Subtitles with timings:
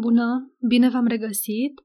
[0.00, 1.80] Bună, bine v-am regăsit.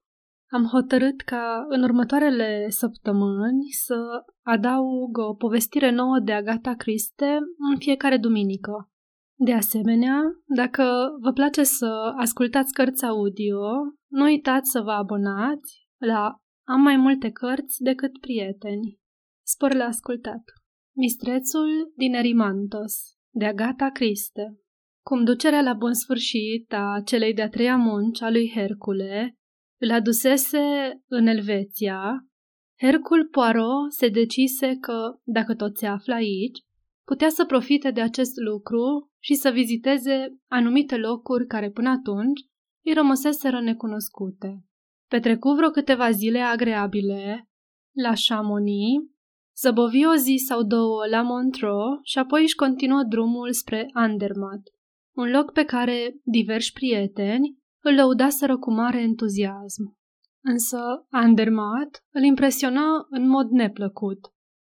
[0.51, 3.95] Am hotărât ca în următoarele săptămâni să
[4.41, 7.37] adaug o povestire nouă de Agata Christie
[7.71, 8.91] în fiecare duminică.
[9.37, 13.59] De asemenea, dacă vă place să ascultați cărți audio,
[14.07, 16.35] nu uitați să vă abonați la
[16.67, 18.99] Am mai multe cărți decât prieteni.
[19.45, 20.43] Spor la ascultat!
[20.95, 22.93] Mistrețul din Erimantos
[23.29, 24.59] de Agata Christie
[25.09, 29.37] Cum ducerea la bun sfârșit a celei de-a treia munci a lui Hercule
[29.81, 30.59] îl adusese
[31.07, 32.25] în Elveția,
[32.79, 36.59] Hercul Poirot se decise că, dacă tot se află aici,
[37.05, 42.39] putea să profite de acest lucru și să viziteze anumite locuri care până atunci
[42.85, 44.65] îi rămăseseră necunoscute.
[45.07, 47.49] Petrecu vreo câteva zile agreabile
[47.95, 49.03] la Chamonix,
[49.57, 54.77] zăbovi o zi sau două la Montreux și apoi își continuă drumul spre Andermatt,
[55.19, 59.97] un loc pe care diversi prieteni îl lăudaseră cu mare entuziasm.
[60.43, 60.79] Însă
[61.09, 64.19] Andermatt îl impresiona în mod neplăcut.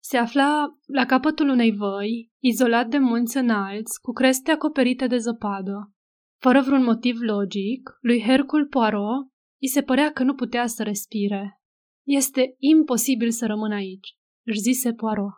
[0.03, 5.91] Se afla la capătul unei văi, izolat de munți înalți, cu creste acoperite de zăpadă.
[6.41, 9.28] Fără vreun motiv logic, lui Hercul Poirot
[9.61, 11.59] îi se părea că nu putea să respire.
[12.08, 15.33] Este imposibil să rămân aici, își zise Poirot.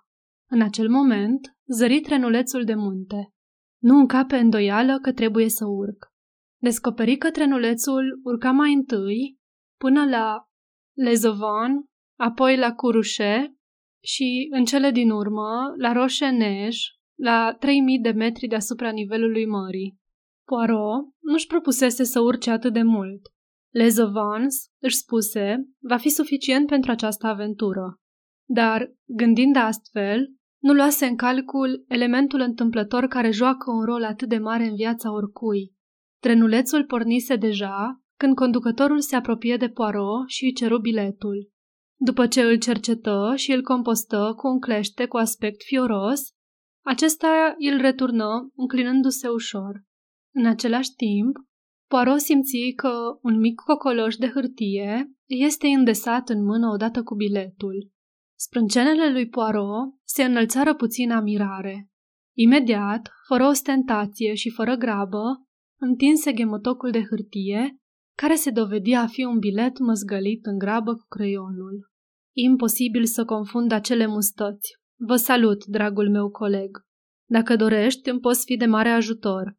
[0.49, 3.33] În acel moment, zări trenulețul de munte.
[3.81, 6.11] Nu încape îndoială că trebuie să urc.
[6.61, 9.39] Descoperi că trenulețul urca mai întâi
[9.77, 10.45] până la
[10.97, 11.85] Lezovan,
[12.19, 13.55] apoi la Curușe
[14.03, 16.77] și, în cele din urmă, la Roșenej,
[17.19, 19.99] la 3000 de metri deasupra nivelului mării.
[20.45, 23.21] Poirot nu-și propusese să urce atât de mult.
[23.73, 27.99] Lezovans, își spuse, va fi suficient pentru această aventură.
[28.49, 30.27] Dar, gândind astfel,
[30.61, 35.11] nu luase în calcul elementul întâmplător care joacă un rol atât de mare în viața
[35.11, 35.73] oricui.
[36.19, 41.49] Trenulețul pornise deja când conducătorul se apropie de Poirot și îi ceru biletul.
[41.99, 46.21] După ce îl cercetă și îl compostă cu un clește cu aspect fioros,
[46.85, 49.83] acesta îl returnă, înclinându-se ușor.
[50.33, 51.35] În același timp,
[51.87, 52.91] Poirot simți că
[53.21, 57.89] un mic cocoloș de hârtie este îndesat în mână odată cu biletul.
[58.43, 61.89] Sprâncenele lui Poirot se înălțară puțin amirare.
[62.37, 65.23] Imediat, fără ostentație și fără grabă,
[65.79, 67.75] întinse ghemotocul de hârtie,
[68.17, 71.89] care se dovedea a fi un bilet măzgălit în grabă cu creionul.
[72.35, 74.75] Imposibil să confund acele mustăți.
[74.99, 76.77] Vă salut, dragul meu coleg.
[77.29, 79.55] Dacă dorești, îmi poți fi de mare ajutor.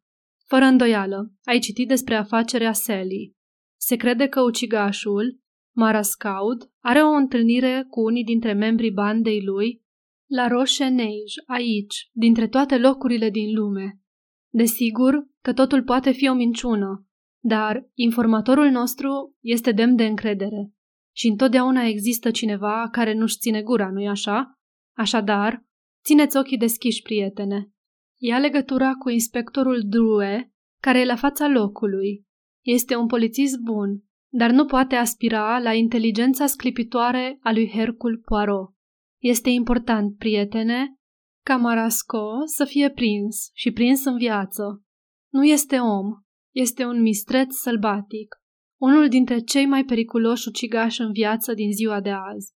[0.47, 3.33] Fără îndoială, ai citit despre afacerea Sally.
[3.79, 5.42] Se crede că ucigașul,
[5.75, 9.81] Marascaud, are o întâlnire cu unii dintre membrii bandei lui
[10.29, 13.99] la Roșenej, aici, dintre toate locurile din lume.
[14.53, 17.07] Desigur că totul poate fi o minciună,
[17.43, 20.71] dar informatorul nostru este demn de încredere.
[21.15, 24.59] Și întotdeauna există cineva care nu-și ține gura, nu-i așa?
[24.97, 25.65] Așadar,
[26.03, 27.71] țineți ochii deschiși, prietene.
[28.17, 32.25] Ia legătura cu inspectorul Drue, care e la fața locului.
[32.61, 34.03] Este un polițist bun,
[34.35, 38.73] dar nu poate aspira la inteligența sclipitoare a lui Hercul Poirot.
[39.21, 40.95] Este important, prietene,
[41.45, 44.83] ca Marasco să fie prins și prins în viață.
[45.31, 46.07] Nu este om,
[46.55, 48.35] este un mistreț sălbatic,
[48.79, 52.51] unul dintre cei mai periculoși ucigași în viață din ziua de azi.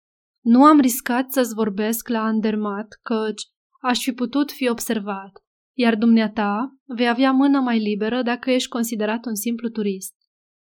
[0.45, 3.43] Nu am riscat să-ți vorbesc la Andermat, căci
[3.81, 5.33] aș fi putut fi observat,
[5.77, 10.15] iar dumneata vei avea mână mai liberă dacă ești considerat un simplu turist.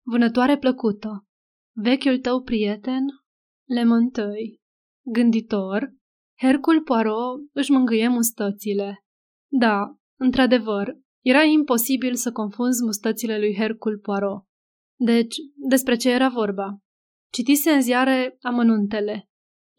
[0.05, 1.25] Vânătoare plăcută.
[1.75, 3.05] Vechiul tău prieten,
[3.69, 4.61] Lemântăi.
[5.05, 5.93] Gânditor,
[6.39, 9.03] Hercul Poirot își mângâie mustățile.
[9.51, 14.45] Da, într-adevăr, era imposibil să confunzi mustățile lui Hercul Poirot.
[14.99, 15.35] Deci,
[15.69, 16.77] despre ce era vorba?
[17.31, 19.29] Citise în ziare amănuntele.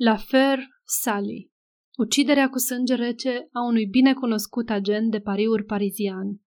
[0.01, 1.53] La Fer Sally.
[1.97, 6.41] Uciderea cu sânge rece a unui binecunoscut agent de pariuri parizian.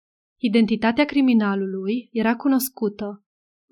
[0.40, 3.23] Identitatea criminalului era cunoscută.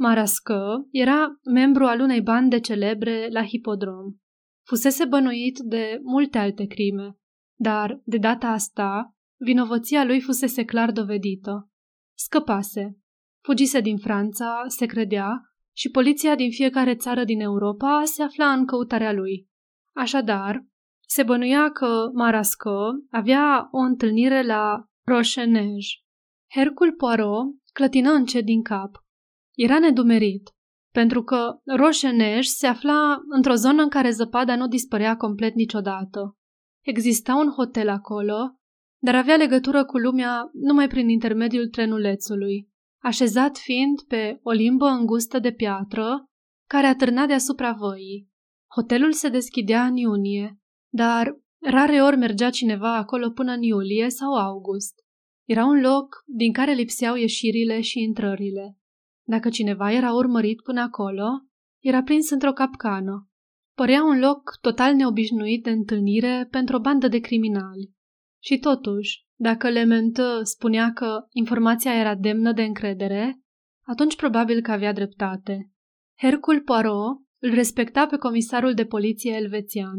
[0.03, 4.15] Marască era membru al unei bande celebre la hipodrom.
[4.67, 7.17] Fusese bănuit de multe alte crime,
[7.59, 11.71] dar, de data asta, vinovăția lui fusese clar dovedită.
[12.19, 12.99] Scăpase,
[13.45, 15.41] Fugise din Franța, se credea,
[15.77, 19.49] și poliția din fiecare țară din Europa se afla în căutarea lui.
[19.95, 20.65] Așadar,
[21.07, 25.85] se bănuia că Marasco avea o întâlnire la Roșenej.
[26.55, 29.02] Hercul Poirot clătină încet din cap.
[29.55, 30.51] Era nedumerit,
[30.93, 36.37] pentru că Roșenej se afla într-o zonă în care zăpada nu dispărea complet niciodată.
[36.81, 38.57] Exista un hotel acolo,
[39.03, 42.71] dar avea legătură cu lumea numai prin intermediul trenulețului.
[43.03, 46.27] așezat fiind pe o limbă îngustă de piatră
[46.69, 48.31] care atârna deasupra văii.
[48.75, 50.61] Hotelul se deschidea în iunie,
[50.93, 54.95] dar rare ori mergea cineva acolo până în iulie sau august.
[55.49, 58.77] Era un loc din care lipseau ieșirile și intrările.
[59.27, 61.27] Dacă cineva era urmărit până acolo,
[61.83, 63.29] era prins într-o capcană.
[63.75, 67.93] Părea un loc total neobișnuit de întâlnire pentru o bandă de criminali.
[68.43, 73.41] Și totuși, dacă Lementă spunea că informația era demnă de încredere,
[73.87, 75.71] atunci probabil că avea dreptate.
[76.19, 79.99] Hercul Poirot îl respecta pe comisarul de poliție elvețian.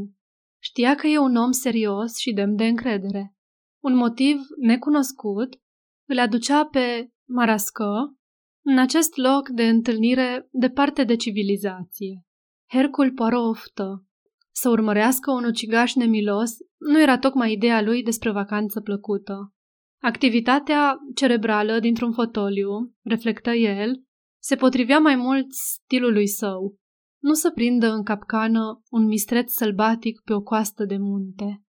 [0.61, 3.35] Știa că e un om serios și demn de încredere.
[3.83, 5.59] Un motiv necunoscut
[6.07, 8.17] îl aducea pe Marască
[8.65, 12.25] în acest loc de întâlnire departe de civilizație.
[12.69, 14.05] Hercul Poirot oftă.
[14.51, 19.53] Să urmărească un ucigaș nemilos nu era tocmai ideea lui despre vacanță plăcută.
[20.01, 24.03] Activitatea cerebrală dintr-un fotoliu, reflectă el,
[24.41, 26.77] se potrivea mai mult stilului său,
[27.23, 31.63] nu să prindă în capcană un mistreț sălbatic pe o coastă de munte.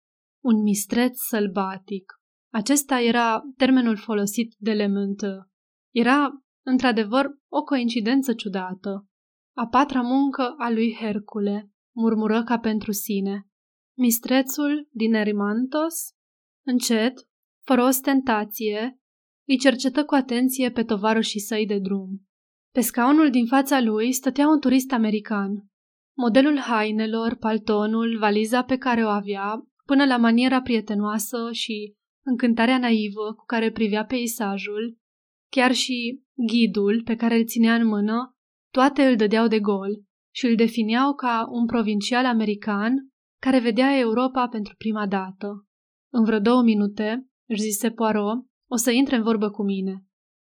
[0.45, 2.13] Un mistreț sălbatic.
[2.53, 5.51] Acesta era termenul folosit de Lementă.
[5.95, 9.09] Era, într-adevăr, o coincidență ciudată.
[9.57, 13.49] A patra muncă a lui Hercule, murmură ca pentru sine.
[13.97, 15.95] Mistrețul din Erimantos,
[16.67, 17.29] încet,
[17.65, 18.99] fără ostentație,
[19.49, 22.23] îi cercetă cu atenție pe tovarășii săi de drum.
[22.73, 25.51] Pe scaunul din fața lui stătea un turist american.
[26.17, 31.95] Modelul hainelor, paltonul, valiza pe care o avea, până la maniera prietenoasă și
[32.25, 34.99] încântarea naivă cu care privea peisajul,
[35.51, 38.37] chiar și ghidul pe care îl ținea în mână,
[38.73, 40.03] toate îl dădeau de gol
[40.35, 42.93] și îl defineau ca un provincial american
[43.41, 45.67] care vedea Europa pentru prima dată.
[46.13, 48.39] În vreo două minute, își zise Poirot,
[48.71, 50.05] o să intre în vorbă cu mine.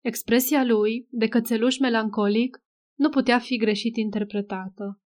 [0.04, 2.58] Expresia lui, de cățeluș melancolic,
[2.98, 5.00] nu putea fi greșit interpretată.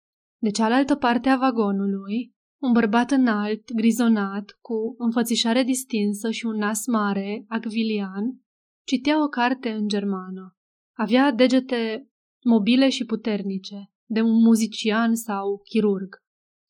[0.42, 6.86] De cealaltă parte a vagonului, un bărbat înalt, grizonat, cu înfățișare distinsă și un nas
[6.86, 8.40] mare, acvilian,
[8.86, 10.55] citea o carte în germană.
[10.98, 12.10] Avea degete
[12.44, 16.16] mobile și puternice, de un muzician sau chirurg.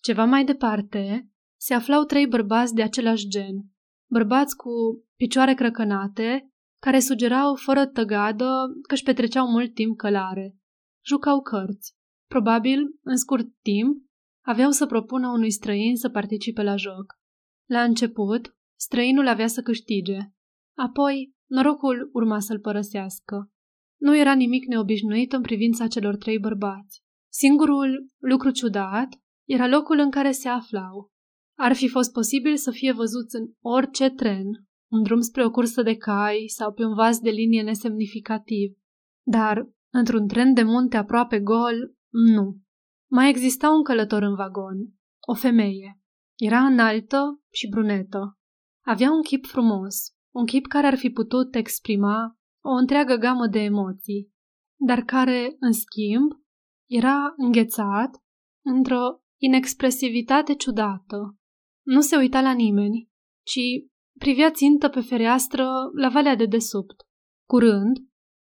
[0.02, 1.30] Ceva mai departe,
[1.60, 3.64] se aflau trei bărbați de același gen,
[4.10, 4.70] bărbați cu
[5.16, 6.50] picioare crăcănate,
[6.82, 8.50] care sugerau fără tăgadă
[8.88, 10.56] că își petreceau mult timp călare.
[11.04, 11.94] Jucau cărți.
[12.28, 14.04] Probabil, în scurt timp,
[14.44, 17.18] aveau să propună unui străin să participe la joc.
[17.68, 20.18] La început, străinul avea să câștige.
[20.76, 23.50] Apoi, norocul urma să-l părăsească.
[24.00, 27.02] Nu era nimic neobișnuit în privința celor trei bărbați.
[27.32, 29.08] Singurul lucru ciudat
[29.48, 31.10] era locul în care se aflau.
[31.58, 34.46] Ar fi fost posibil să fie văzuți în orice tren,
[34.90, 38.72] un drum spre o cursă de cai sau pe un vas de linie nesemnificativ.
[39.26, 42.58] Dar, într-un tren de munte aproape gol, nu.
[43.10, 44.76] Mai exista un călător în vagon,
[45.28, 46.00] o femeie.
[46.36, 48.38] Era înaltă și brunetă.
[48.84, 49.96] Avea un chip frumos,
[50.34, 52.35] un chip care ar fi putut exprima
[52.66, 54.32] o întreagă gamă de emoții,
[54.78, 56.30] dar care, în schimb,
[56.90, 58.22] era înghețat
[58.64, 61.36] într-o inexpresivitate ciudată.
[61.84, 63.08] Nu se uita la nimeni,
[63.42, 63.60] ci
[64.18, 67.06] privea țintă pe fereastră la valea de desubt.
[67.48, 67.96] Curând,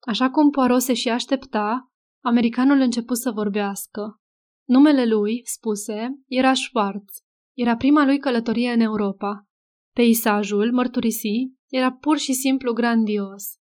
[0.07, 1.91] așa cum Poirot se și aștepta,
[2.23, 4.21] americanul început să vorbească.
[4.67, 7.23] Numele lui, spuse, era Schwartz.
[7.57, 9.47] Era prima lui călătorie în Europa.
[9.95, 13.62] Peisajul, mărturisi, era pur și simplu grandios.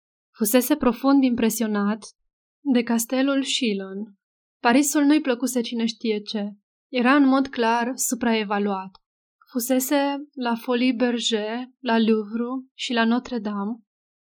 [0.42, 2.04] Fusese profund impresionat
[2.72, 4.14] de castelul Shilon.
[4.60, 6.48] Parisul nu-i plăcuse cine știe ce.
[6.92, 8.90] Era în mod clar supraevaluat.
[9.50, 13.80] Fusese la Folie Berger, la Louvre și la Notre-Dame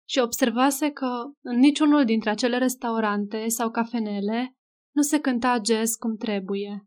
[0.08, 1.10] și observase că
[1.40, 4.56] în niciunul dintre acele restaurante sau cafenele
[4.94, 6.86] nu se cânta jazz cum trebuie.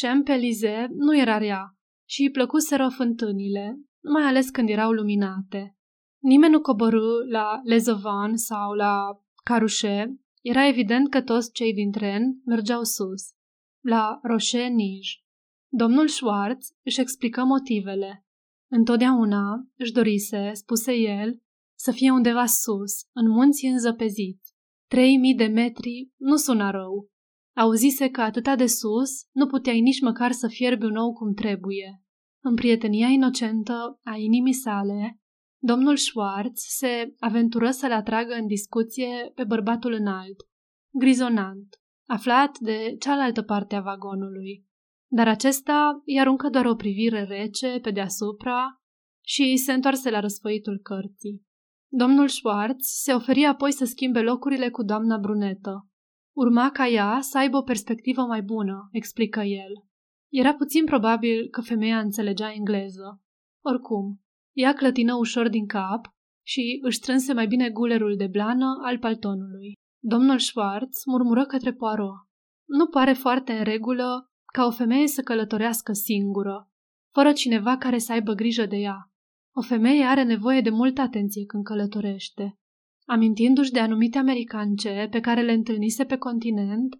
[0.00, 1.76] Champs-Élysées nu era rea
[2.08, 3.76] și îi plăcuseră fântânile,
[4.12, 5.76] mai ales când erau luminate.
[6.24, 10.20] Nimeni nu coborâ la Lezovan sau la Carușe.
[10.42, 13.22] Era evident că toți cei din tren mergeau sus,
[13.80, 15.08] la Roche Nij.
[15.68, 18.26] Domnul Schwartz își explică motivele.
[18.70, 21.42] Întotdeauna își dorise, spuse el,
[21.78, 24.54] să fie undeva sus, în munții înzăpeziți.
[24.88, 27.10] Trei mii de metri nu sună rău.
[27.56, 32.02] Auzise că atâta de sus nu puteai nici măcar să fierbi un ou cum trebuie.
[32.42, 35.18] În prietenia inocentă a inimii sale,
[35.64, 40.36] domnul Schwartz se aventură să-l atragă în discuție pe bărbatul înalt,
[40.94, 44.64] grizonant, aflat de cealaltă parte a vagonului
[45.14, 48.82] dar acesta îi aruncă doar o privire rece pe deasupra
[49.26, 51.42] și se întoarse la răsfăitul cărții.
[51.92, 55.88] Domnul Schwartz se oferi apoi să schimbe locurile cu doamna brunetă.
[56.36, 59.72] Urma ca ea să aibă o perspectivă mai bună, explică el.
[60.32, 63.22] Era puțin probabil că femeia înțelegea engleză.
[63.64, 64.23] Oricum,
[64.54, 66.06] ea clătină ușor din cap
[66.46, 69.72] și își strânse mai bine gulerul de blană al paltonului.
[70.02, 72.28] Domnul Schwartz murmură către Poirot.
[72.68, 76.68] Nu pare foarte în regulă ca o femeie să călătorească singură,
[77.14, 79.10] fără cineva care să aibă grijă de ea.
[79.56, 82.58] O femeie are nevoie de multă atenție când călătorește.
[83.06, 86.94] Amintindu-și de anumite americance pe care le întâlnise pe continent,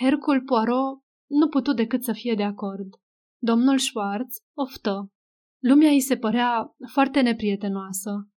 [0.00, 2.88] Hercul Poirot nu putu decât să fie de acord.
[3.42, 5.12] Domnul Schwartz oftă.
[5.58, 8.28] Lumea îi se părea foarte neprietenoasă.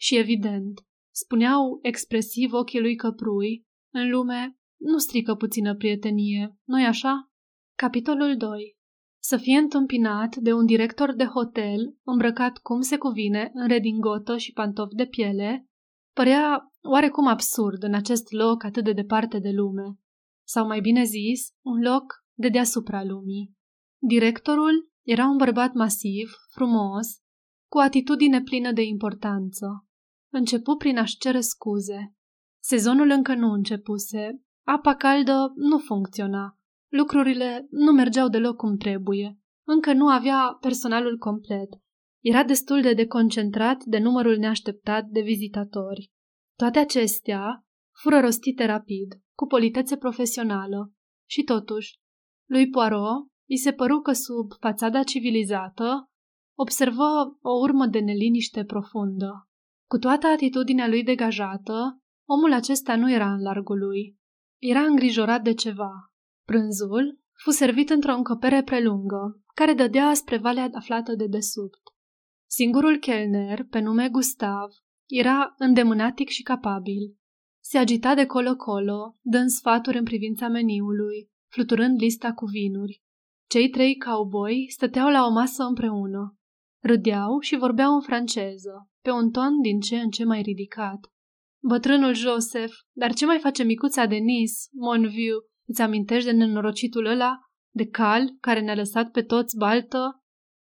[0.00, 0.80] Și evident,
[1.10, 7.30] spuneau expresiv ochii lui căprui, în lume nu strică puțină prietenie, nu-i așa?
[7.74, 8.76] Capitolul 2
[9.22, 14.52] Să fie întâmpinat de un director de hotel îmbrăcat cum se cuvine în redingotă și
[14.52, 15.68] pantofi de piele,
[16.14, 19.98] părea oarecum absurd în acest loc atât de departe de lume,
[20.46, 22.04] sau mai bine zis, un loc
[22.34, 23.56] de deasupra lumii.
[23.98, 27.06] Directorul era un bărbat masiv, frumos,
[27.70, 29.86] cu atitudine plină de importanță.
[30.32, 32.14] Începu prin a-și cere scuze.
[32.62, 39.92] Sezonul încă nu începuse, apa caldă nu funcționa, lucrurile nu mergeau deloc cum trebuie, încă
[39.92, 41.68] nu avea personalul complet,
[42.24, 46.12] era destul de deconcentrat de numărul neașteptat de vizitatori.
[46.56, 47.66] Toate acestea
[48.02, 50.92] fură rostite rapid, cu politețe profesională,
[51.28, 51.98] și totuși,
[52.48, 56.10] lui Poirot îi se păru că sub fațada civilizată
[56.58, 59.48] observă o urmă de neliniște profundă.
[59.88, 64.18] Cu toată atitudinea lui degajată, omul acesta nu era în largul lui.
[64.62, 65.90] Era îngrijorat de ceva.
[66.44, 71.80] Prânzul fu servit într-o încăpere prelungă, care dădea spre valea aflată de desubt.
[72.50, 74.70] Singurul chelner, pe nume Gustav,
[75.06, 77.16] era îndemânatic și capabil.
[77.60, 83.02] Se agita de colo-colo, dând sfaturi în privința meniului, fluturând lista cu vinuri.
[83.48, 86.36] Cei trei cowboy stăteau la o masă împreună.
[86.82, 90.98] Râdeau și vorbeau în franceză, pe un ton din ce în ce mai ridicat.
[91.62, 95.34] Bătrânul Joseph, dar ce mai face micuța Denis, Monviu,
[95.68, 97.38] îți amintești de nenorocitul ăla,
[97.74, 100.22] de cal, care ne-a lăsat pe toți baltă?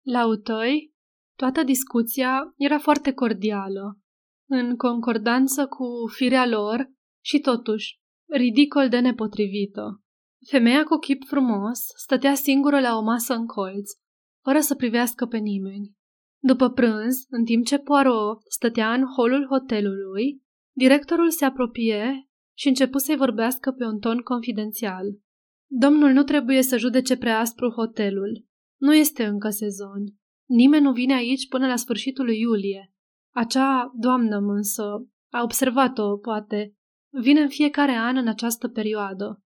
[0.07, 0.93] La utăi,
[1.37, 3.99] toată discuția era foarte cordială,
[4.49, 6.91] în concordanță cu firea lor
[7.25, 10.02] și totuși ridicol de nepotrivită.
[10.49, 13.91] Femeia cu chip frumos stătea singură la o masă în colț,
[14.45, 15.93] fără să privească pe nimeni.
[16.43, 20.43] După prânz, în timp ce Poirot stătea în holul hotelului,
[20.77, 25.07] directorul se apropie și începu să-i vorbească pe un ton confidențial.
[25.71, 28.47] Domnul nu trebuie să judece prea aspru hotelul.
[28.81, 30.05] Nu este încă sezon.
[30.49, 32.93] Nimeni nu vine aici până la sfârșitul lui iulie.
[33.35, 34.83] Acea doamnă însă,
[35.31, 36.77] a observat-o, poate,
[37.11, 39.42] vine în fiecare an în această perioadă.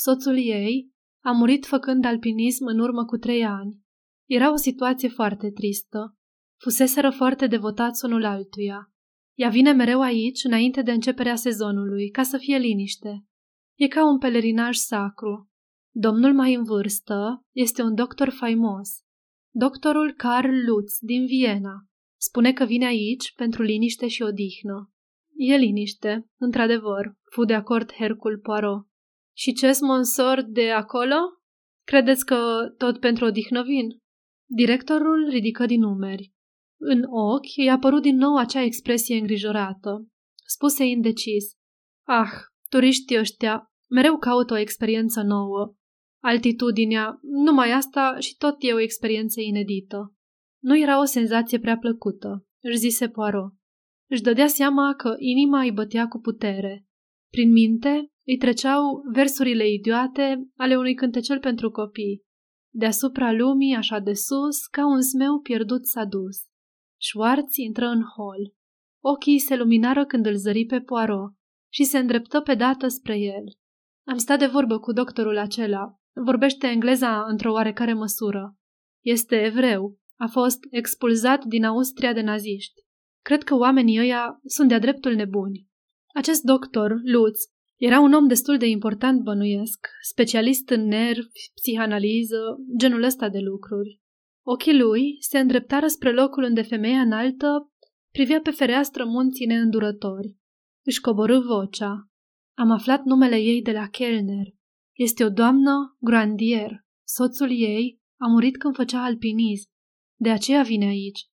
[0.00, 0.92] Soțul ei
[1.24, 3.80] a murit făcând alpinism în urmă cu trei ani.
[4.28, 6.16] Era o situație foarte tristă.
[6.60, 8.92] Fuseseră foarte devotați unul altuia.
[9.38, 13.24] Ea vine mereu aici, înainte de începerea sezonului, ca să fie liniște.
[13.78, 15.50] E ca un pelerinaj sacru.
[15.94, 18.88] Domnul mai în vârstă este un doctor faimos.
[19.54, 21.86] Doctorul Karl Lutz din Viena.
[22.20, 24.92] Spune că vine aici pentru liniște și odihnă.
[25.36, 28.87] E liniște, într-adevăr, fu de acord Hercul Poirot.
[29.38, 31.16] Și ce sponsor de acolo?
[31.86, 32.40] Credeți că
[32.78, 33.88] tot pentru odihnă vin?
[34.50, 36.32] Directorul ridică din numeri.
[36.80, 40.06] În ochi i-a apărut din nou acea expresie îngrijorată.
[40.46, 41.44] Spuse indecis.
[42.06, 42.30] Ah,
[42.70, 45.74] turiștii ăștia mereu caută o experiență nouă.
[46.22, 50.14] Altitudinea, numai asta și tot e o experiență inedită.
[50.62, 53.52] Nu era o senzație prea plăcută, își zise Poirot.
[54.10, 56.86] Își dădea seama că inima îi bătea cu putere.
[57.30, 62.22] Prin minte îi treceau versurile idiote ale unui cântecel pentru copii.
[62.74, 66.36] Deasupra lumii, așa de sus, ca un zmeu pierdut s-a dus.
[67.00, 68.52] Schwartz intră în hol.
[69.04, 71.32] Ochii se luminară când îl zări pe Poirot
[71.72, 73.44] și se îndreptă pe dată spre el.
[74.06, 75.98] Am stat de vorbă cu doctorul acela.
[76.12, 78.56] Vorbește engleza într-o oarecare măsură.
[79.04, 79.98] Este evreu.
[80.16, 82.82] A fost expulzat din Austria de naziști.
[83.24, 85.66] Cred că oamenii ăia sunt de-a dreptul nebuni.
[86.14, 87.40] Acest doctor, Lutz,
[87.78, 92.38] era un om destul de important, bănuiesc, specialist în nervi, psihanaliză,
[92.78, 94.00] genul ăsta de lucruri.
[94.46, 97.72] Ochii lui se îndreptară spre locul unde femeia înaltă
[98.12, 100.36] privea pe fereastră munții neîndurători.
[100.84, 102.08] Își coborâ vocea.
[102.56, 104.46] Am aflat numele ei de la Kellner.
[104.96, 106.70] Este o doamnă Grandier.
[107.06, 109.68] Soțul ei a murit când făcea alpinism.
[110.20, 111.26] De aceea vine aici.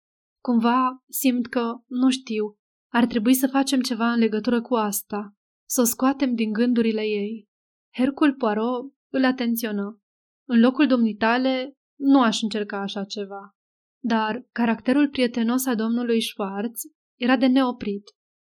[0.41, 2.57] Cumva simt că, nu știu,
[2.93, 5.37] Ar trebui să facem ceva în legătură cu asta,
[5.73, 7.49] să o scoatem din gândurile ei.
[7.97, 10.01] Hercul Poirot îl atenționă.
[10.49, 13.57] În locul domnitale nu aș încerca așa ceva.
[14.05, 16.81] Dar caracterul prietenos al domnului Schwartz
[17.21, 18.03] era de neoprit.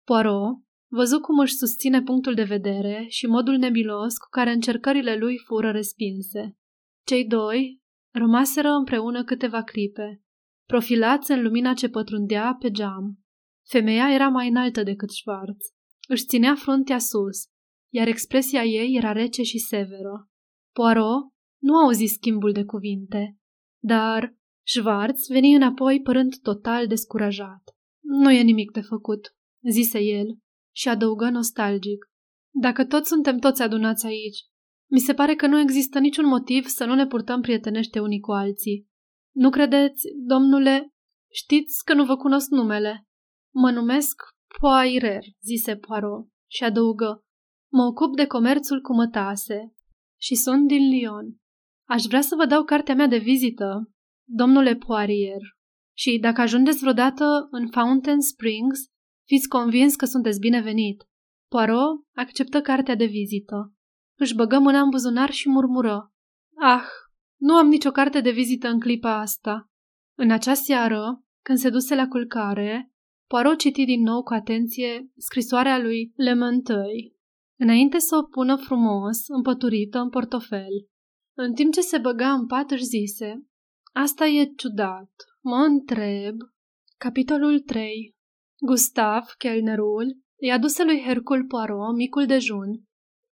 [0.07, 0.55] Poirot
[0.91, 5.71] văzut cum își susține punctul de vedere și modul nebilos cu care încercările lui fură
[5.71, 6.57] respinse.
[7.07, 7.83] Cei doi
[8.15, 10.23] rămaseră împreună câteva clipe,
[10.69, 13.19] profilați în lumina ce pătrundea pe geam.
[13.69, 15.75] Femeia era mai înaltă decât Schwartz.
[16.09, 17.45] Își ținea fruntea sus,
[17.93, 20.29] iar expresia ei era rece și severă.
[20.73, 21.33] Poirot
[21.63, 23.39] nu auzi schimbul de cuvinte,
[23.83, 24.35] dar
[24.67, 27.63] Schwartz veni înapoi părând total descurajat.
[28.01, 29.35] Nu e nimic de făcut,
[29.71, 30.39] zise el
[30.75, 32.05] și adăugă nostalgic.
[32.55, 34.39] Dacă toți suntem toți adunați aici,
[34.91, 38.33] mi se pare că nu există niciun motiv să nu ne purtăm prietenește unii cu
[38.33, 38.89] alții.
[39.35, 40.89] Nu credeți, domnule?
[41.33, 43.07] Știți că nu vă cunosc numele.
[43.55, 44.23] Mă numesc
[44.61, 47.25] Poirer, zise Poirot și adăugă.
[47.73, 49.75] Mă ocup de comerțul cu mătase
[50.21, 51.37] și sunt din Lyon.
[51.89, 53.91] Aș vrea să vă dau cartea mea de vizită,
[54.29, 55.41] domnule Poirier,
[55.97, 58.81] și dacă ajungeți vreodată în Fountain Springs,
[59.27, 61.05] fiți convins că sunteți binevenit.
[61.51, 63.73] Poirot acceptă cartea de vizită.
[64.19, 66.13] Își băgă mâna în buzunar și murmură.
[66.61, 66.87] Ah,
[67.41, 69.71] nu am nicio carte de vizită în clipa asta.
[70.19, 72.94] În acea seară, când se duse la culcare,
[73.35, 77.17] Poirot citi din nou cu atenție scrisoarea lui Lemantăi,
[77.59, 80.89] înainte să o pună frumos, împăturită în portofel.
[81.37, 83.47] În timp ce se băga în pat își zise,
[83.93, 85.11] asta e ciudat,
[85.41, 86.37] mă întreb.
[86.99, 88.15] Capitolul 3
[88.67, 92.83] Gustav, chelnerul, i-a dus lui Hercul Poirot micul dejun,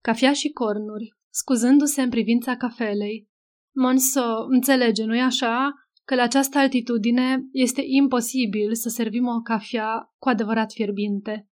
[0.03, 3.29] cafea și cornuri, scuzându-se în privința cafelei.
[3.75, 5.73] Monso, înțelege, nu-i așa?
[6.11, 11.47] Că la această altitudine este imposibil să servim o cafea cu adevărat fierbinte.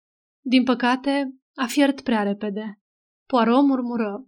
[0.46, 2.80] Din păcate, a fiert prea repede.
[3.28, 4.26] Poirot murmură.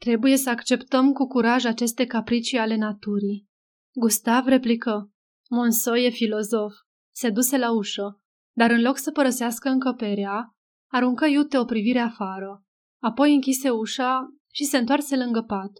[0.00, 3.46] Trebuie să acceptăm cu curaj aceste capricii ale naturii.
[3.94, 5.10] Gustav replică.
[5.50, 6.72] Monso e filozof.
[7.14, 8.20] Se duse la ușă,
[8.56, 10.54] dar în loc să părăsească încăperea,
[10.90, 12.64] aruncă iute o privire afară.
[13.02, 15.70] Apoi închise ușa și se întoarse lângă pat.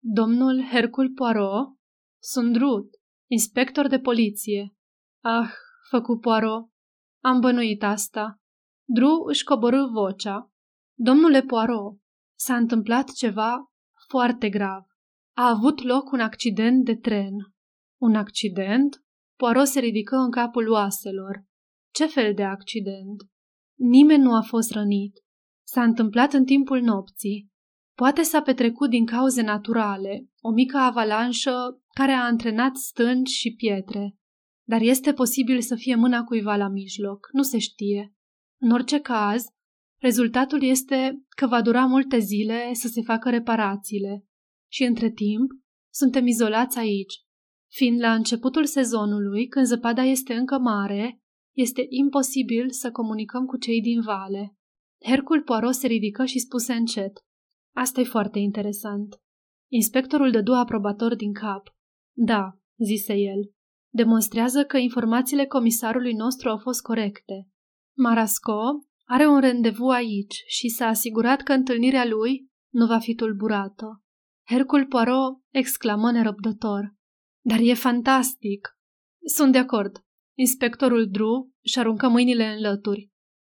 [0.00, 1.76] Domnul Hercul Poirot?
[2.22, 3.00] Sunt Drut,
[3.32, 4.76] inspector de poliție.
[5.24, 5.50] Ah,
[5.90, 6.70] făcu Poirot.
[7.24, 8.40] Am bănuit asta.
[8.88, 10.52] Dru își coborâ vocea.
[10.98, 11.98] Domnule Poirot,
[12.38, 13.72] s-a întâmplat ceva
[14.08, 14.82] foarte grav.
[15.36, 17.32] A avut loc un accident de tren.
[18.00, 19.04] Un accident?
[19.38, 21.44] Poirot se ridică în capul oaselor.
[21.94, 23.22] Ce fel de accident?
[23.78, 25.24] Nimeni nu a fost rănit.
[25.66, 27.51] S-a întâmplat în timpul nopții.
[27.94, 34.16] Poate s-a petrecut din cauze naturale, o mică avalanșă care a antrenat stânci și pietre.
[34.68, 38.14] Dar este posibil să fie mâna cuiva la mijloc, nu se știe.
[38.60, 39.44] În orice caz,
[40.00, 44.24] rezultatul este că va dura multe zile să se facă reparațiile.
[44.70, 45.50] Și între timp,
[45.92, 47.14] suntem izolați aici.
[47.70, 51.20] Fiind la începutul sezonului, când zăpada este încă mare,
[51.56, 54.56] este imposibil să comunicăm cu cei din vale.
[55.04, 57.12] Hercul Poirot se ridică și spuse încet.
[57.74, 59.20] Asta e foarte interesant.
[59.70, 61.76] Inspectorul dădu aprobator din cap.
[62.16, 63.52] Da, zise el.
[63.94, 67.48] Demonstrează că informațiile comisarului nostru au fost corecte.
[67.96, 68.60] Marasco
[69.04, 74.02] are un randevu aici și s-a asigurat că întâlnirea lui nu va fi tulburată.
[74.48, 76.94] Hercul Poirot exclamă nerăbdător.
[77.44, 78.76] Dar e fantastic!
[79.34, 80.04] Sunt de acord.
[80.38, 83.10] Inspectorul Drew și aruncă mâinile în lături.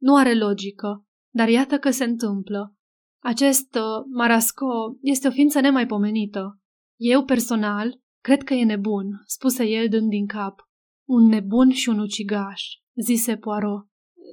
[0.01, 2.75] Nu are logică, dar iată că se întâmplă.
[3.23, 6.59] Acest uh, Marasco este o ființă nemaipomenită.
[6.99, 10.69] Eu, personal, cred că e nebun, spuse el dând din cap.
[11.07, 12.63] Un nebun și un ucigaș,
[13.01, 13.87] zise Poirot.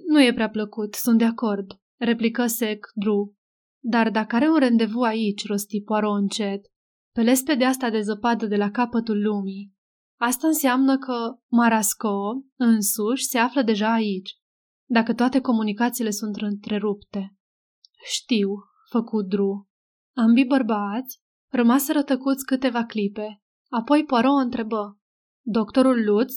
[0.08, 1.66] Nu e prea plăcut, sunt de acord,
[1.98, 3.34] replică sec Drew.
[3.82, 6.66] Dar dacă are un randevu aici, rosti Poirot încet,
[7.14, 9.72] pe lespede asta de zăpadă de la capătul lumii,
[10.20, 14.30] asta înseamnă că Marasco însuși se află deja aici,
[14.88, 17.36] dacă toate comunicațiile sunt întrerupte.
[18.04, 18.48] Știu,
[18.90, 19.68] făcut Dru.
[20.16, 21.20] Ambii bărbați
[21.52, 24.98] rămaseră tăcuți câteva clipe, apoi Poirot întrebă.
[25.44, 26.34] Doctorul Lutz?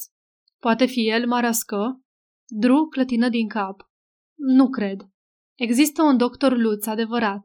[0.60, 2.02] Poate fi el Marasco?
[2.48, 3.82] Dru clătină din cap.
[4.36, 5.02] Nu cred.
[5.58, 7.42] Există un doctor Lutz adevărat.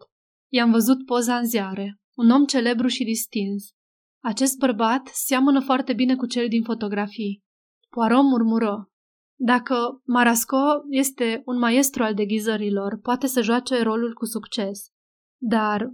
[0.53, 2.01] I-am văzut poza în ziare.
[2.17, 3.71] Un om celebru și distins.
[4.23, 7.43] Acest bărbat seamănă foarte bine cu cel din fotografii.
[7.89, 8.91] Poirot murmură.
[9.41, 10.57] Dacă Marasco
[10.91, 14.93] este un maestru al deghizărilor, poate să joace rolul cu succes.
[15.41, 15.93] Dar,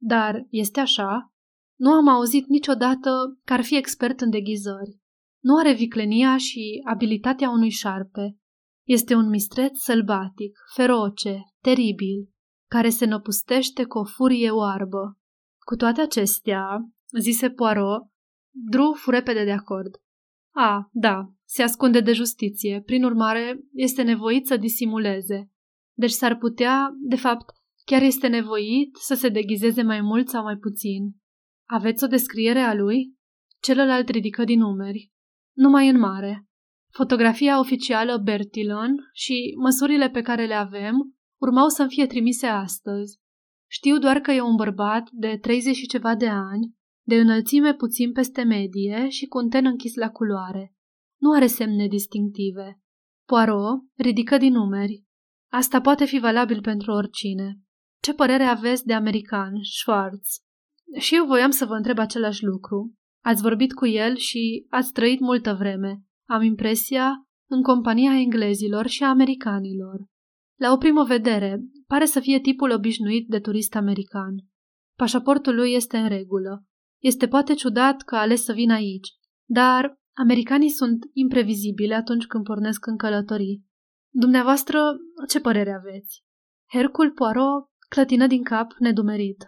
[0.00, 1.32] dar, este așa?
[1.78, 3.10] Nu am auzit niciodată
[3.44, 5.00] că ar fi expert în deghizări.
[5.42, 8.36] Nu are viclenia și abilitatea unui șarpe.
[8.86, 12.32] Este un mistreț sălbatic, feroce, teribil,
[12.70, 15.18] care se năpustește cu o furie oarbă.
[15.58, 16.64] Cu toate acestea,
[17.18, 18.02] zise Poirot,
[18.54, 19.94] Drew fu repede de acord.
[20.54, 25.50] A, da, se ascunde de justiție, prin urmare este nevoit să disimuleze.
[25.96, 27.50] Deci s-ar putea, de fapt,
[27.84, 31.16] chiar este nevoit să se deghizeze mai mult sau mai puțin.
[31.68, 33.14] Aveți o descriere a lui?
[33.60, 35.10] Celălalt ridică din numeri.
[35.56, 36.46] Numai în mare.
[36.90, 43.20] Fotografia oficială Bertillon și măsurile pe care le avem urmau să-mi fie trimise astăzi.
[43.70, 46.74] Știu doar că e un bărbat de 30 și ceva de ani,
[47.06, 50.74] de înălțime puțin peste medie și cu un ten închis la culoare.
[51.20, 52.80] Nu are semne distinctive.
[53.26, 55.04] Poirot ridică din numeri.
[55.50, 57.60] Asta poate fi valabil pentru oricine.
[58.02, 60.28] Ce părere aveți de american, Schwartz?
[60.98, 62.94] Și eu voiam să vă întreb același lucru.
[63.24, 66.02] Ați vorbit cu el și ați trăit multă vreme.
[66.28, 70.06] Am impresia în compania englezilor și a americanilor.
[70.60, 74.34] La o primă vedere, pare să fie tipul obișnuit de turist american.
[74.98, 76.64] Pașaportul lui este în regulă.
[77.02, 79.08] Este poate ciudat că a ales să vină aici,
[79.48, 83.64] dar americanii sunt imprevizibili atunci când pornesc în călătorii.
[84.14, 84.80] Dumneavoastră,
[85.28, 86.24] ce părere aveți?
[86.72, 89.46] Hercul Poirot clătină din cap nedumerit.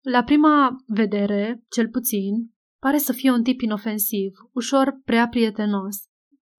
[0.00, 5.96] La prima vedere, cel puțin, pare să fie un tip inofensiv, ușor prea prietenos.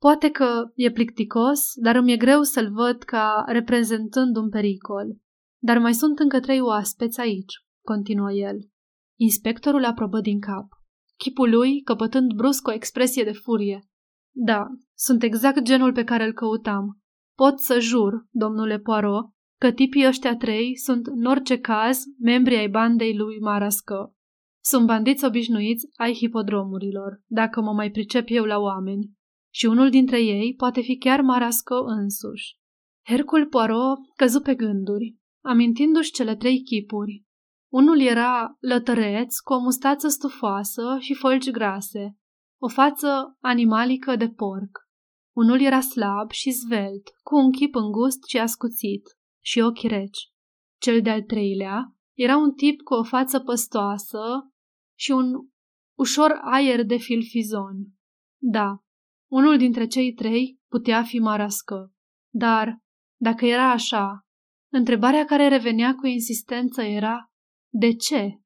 [0.01, 5.17] Poate că e plicticos, dar îmi e greu să-l văd ca reprezentând un pericol.
[5.61, 7.53] Dar mai sunt încă trei oaspeți aici,
[7.85, 8.57] continuă el.
[9.19, 10.67] Inspectorul aprobă din cap.
[11.17, 13.87] Chipul lui căpătând brusc o expresie de furie.
[14.35, 17.01] Da, sunt exact genul pe care îl căutam.
[17.35, 22.67] Pot să jur, domnule Poirot, că tipii ăștia trei sunt, în orice caz, membri ai
[22.67, 24.15] bandei lui Marască.
[24.63, 29.11] Sunt bandiți obișnuiți ai hipodromurilor, dacă mă mai pricep eu la oameni.
[29.53, 32.57] Și unul dintre ei poate fi chiar Marască însuși.
[33.05, 37.25] Hercul Poirot căzu pe gânduri, amintindu-și cele trei chipuri,
[37.71, 42.17] unul era lătăreț, cu o mustață stufoasă și fălci grase,
[42.61, 44.87] o față animalică de porc.
[45.35, 49.16] Unul era slab și zvelt, cu un chip îngust și ascuțit
[49.47, 50.29] și ochi reci.
[50.81, 54.19] Cel de-al treilea era un tip cu o față păstoasă
[54.97, 55.33] și un
[55.97, 57.75] ușor aer de filfizon.
[58.41, 58.77] Da,
[59.31, 61.93] unul dintre cei trei putea fi marască.
[62.33, 62.81] Dar,
[63.21, 64.25] dacă era așa,
[64.71, 67.31] întrebarea care revenea cu insistență era
[67.73, 68.39] de ce?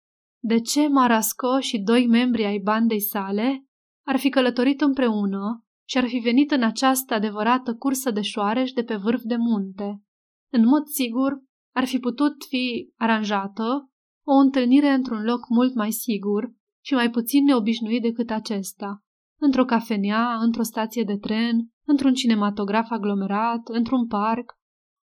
[0.43, 3.65] De ce Marasco și doi membri ai bandei sale
[4.05, 8.83] ar fi călătorit împreună și ar fi venit în această adevărată cursă de șoareș de
[8.83, 10.03] pe vârf de munte?
[10.51, 11.43] În mod sigur,
[11.75, 13.89] ar fi putut fi aranjată
[14.27, 19.03] o întâlnire într-un loc mult mai sigur și mai puțin neobișnuit decât acesta.
[19.39, 24.53] Într-o cafenea, într-o stație de tren, într-un cinematograf aglomerat, într-un parc,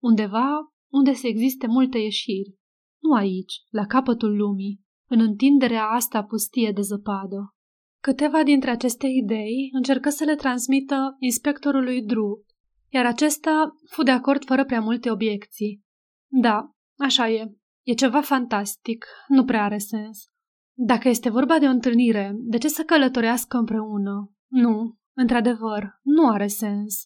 [0.04, 0.50] undeva
[0.92, 2.56] unde să existe multe ieșiri.
[3.02, 7.56] Nu aici, la capătul lumii, în întinderea asta pustie de zăpadă.
[8.02, 12.46] Câteva dintre aceste idei încercă să le transmită inspectorului Drew,
[12.96, 15.84] iar acesta fu de acord fără prea multe obiecții.
[16.32, 17.56] Da, așa e.
[17.86, 20.30] E ceva fantastic, nu prea are sens.
[20.78, 24.32] Dacă este vorba de o întâlnire, de ce să călătorească împreună?
[24.52, 27.04] Nu, într-adevăr, nu are sens.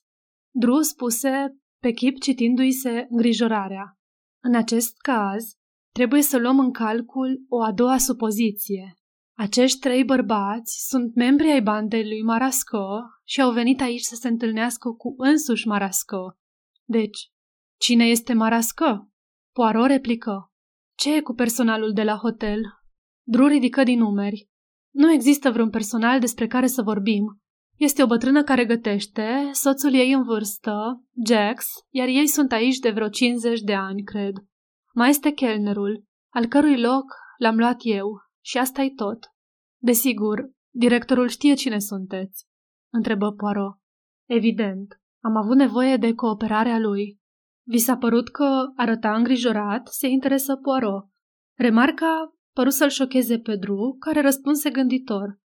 [0.52, 3.99] Drew spuse pe chip citindu-i se îngrijorarea.
[4.43, 5.60] În acest caz,
[5.91, 8.93] Trebuie să luăm în calcul o a doua supoziție.
[9.39, 14.28] Acești trei bărbați sunt membri ai bandei lui Marasco și au venit aici să se
[14.28, 16.38] întâlnească cu însuși Marasco.
[16.86, 17.32] Deci,
[17.78, 19.10] cine este Marasco?
[19.54, 20.52] Poirot replică.
[20.97, 22.62] Ce e cu personalul de la hotel?
[23.23, 24.49] Drew ridică din numeri.
[24.93, 27.41] Nu există vreun personal despre care să vorbim.
[27.78, 32.89] Este o bătrână care gătește, soțul ei în vârstă, Jax, iar ei sunt aici de
[32.89, 34.34] vreo 50 de ani, cred.
[34.93, 37.06] Mai este chelnerul, al cărui loc
[37.38, 39.19] l-am luat eu și asta e tot.
[39.82, 42.45] Desigur, directorul știe cine sunteți,
[42.93, 43.78] întrebă Poirot.
[44.30, 47.19] Evident, am avut nevoie de cooperarea lui.
[47.67, 51.08] Vi s-a părut că arăta îngrijorat, se interesă Poirot.
[51.58, 55.39] Remarca păru să-l șocheze pe Drew, care răspunse gânditor.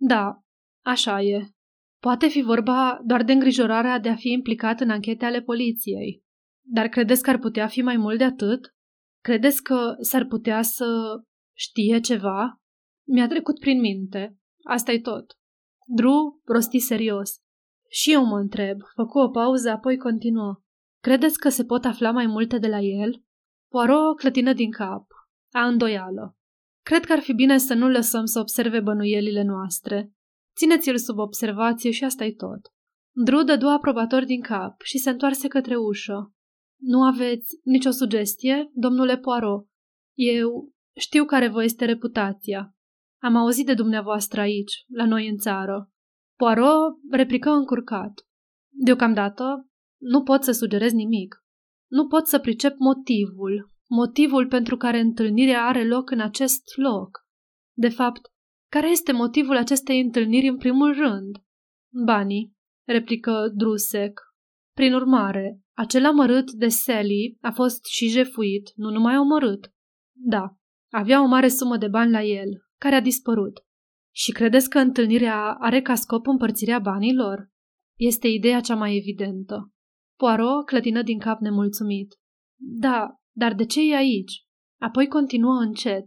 [0.00, 0.42] Da,
[0.84, 1.50] așa e.
[2.02, 6.22] Poate fi vorba doar de îngrijorarea de a fi implicat în anchete ale poliției.
[6.66, 8.74] Dar credeți că ar putea fi mai mult de atât?
[9.22, 10.86] Credeți că s-ar putea să
[11.60, 12.60] știe ceva?
[13.06, 14.38] Mi-a trecut prin minte.
[14.64, 15.38] asta e tot.
[15.86, 17.30] Drew rosti serios.
[17.88, 18.80] Și eu mă întreb.
[18.94, 20.60] Făcu o pauză, apoi continuă.
[21.02, 23.22] Credeți că se pot afla mai multe de la el?
[23.68, 25.06] Poirot clătină din cap.
[25.52, 26.36] A îndoială.
[26.84, 30.12] Cred că ar fi bine să nu lăsăm să observe bănuielile noastre.
[30.56, 32.60] Țineți-l sub observație și asta e tot.
[33.24, 36.32] Drew dădu aprobator din cap și se întoarse către ușă.
[36.80, 39.66] Nu aveți nicio sugestie, domnule Poirot?
[40.18, 42.74] Eu știu care vă este reputația.
[43.22, 45.90] Am auzit de dumneavoastră aici, la noi în țară.
[46.36, 48.26] Poirot replică încurcat.
[48.72, 49.68] Deocamdată
[50.00, 51.44] nu pot să sugerez nimic.
[51.90, 57.18] Nu pot să pricep motivul, motivul pentru care întâlnirea are loc în acest loc.
[57.76, 58.20] De fapt,
[58.70, 61.36] care este motivul acestei întâlniri în primul rând?
[62.04, 62.52] Banii,
[62.86, 64.20] replică Drusec.
[64.74, 69.72] Prin urmare, acel amărât de Sally a fost și jefuit, nu numai omorât.
[70.12, 70.56] Da,
[70.92, 72.48] avea o mare sumă de bani la el,
[72.78, 73.64] care a dispărut.
[74.14, 77.48] Și credeți că întâlnirea are ca scop împărțirea banilor?
[77.98, 79.72] Este ideea cea mai evidentă.
[80.16, 82.14] Poirot clătină din cap nemulțumit.
[82.56, 84.44] Da, dar de ce e aici?
[84.80, 86.04] Apoi continuă încet.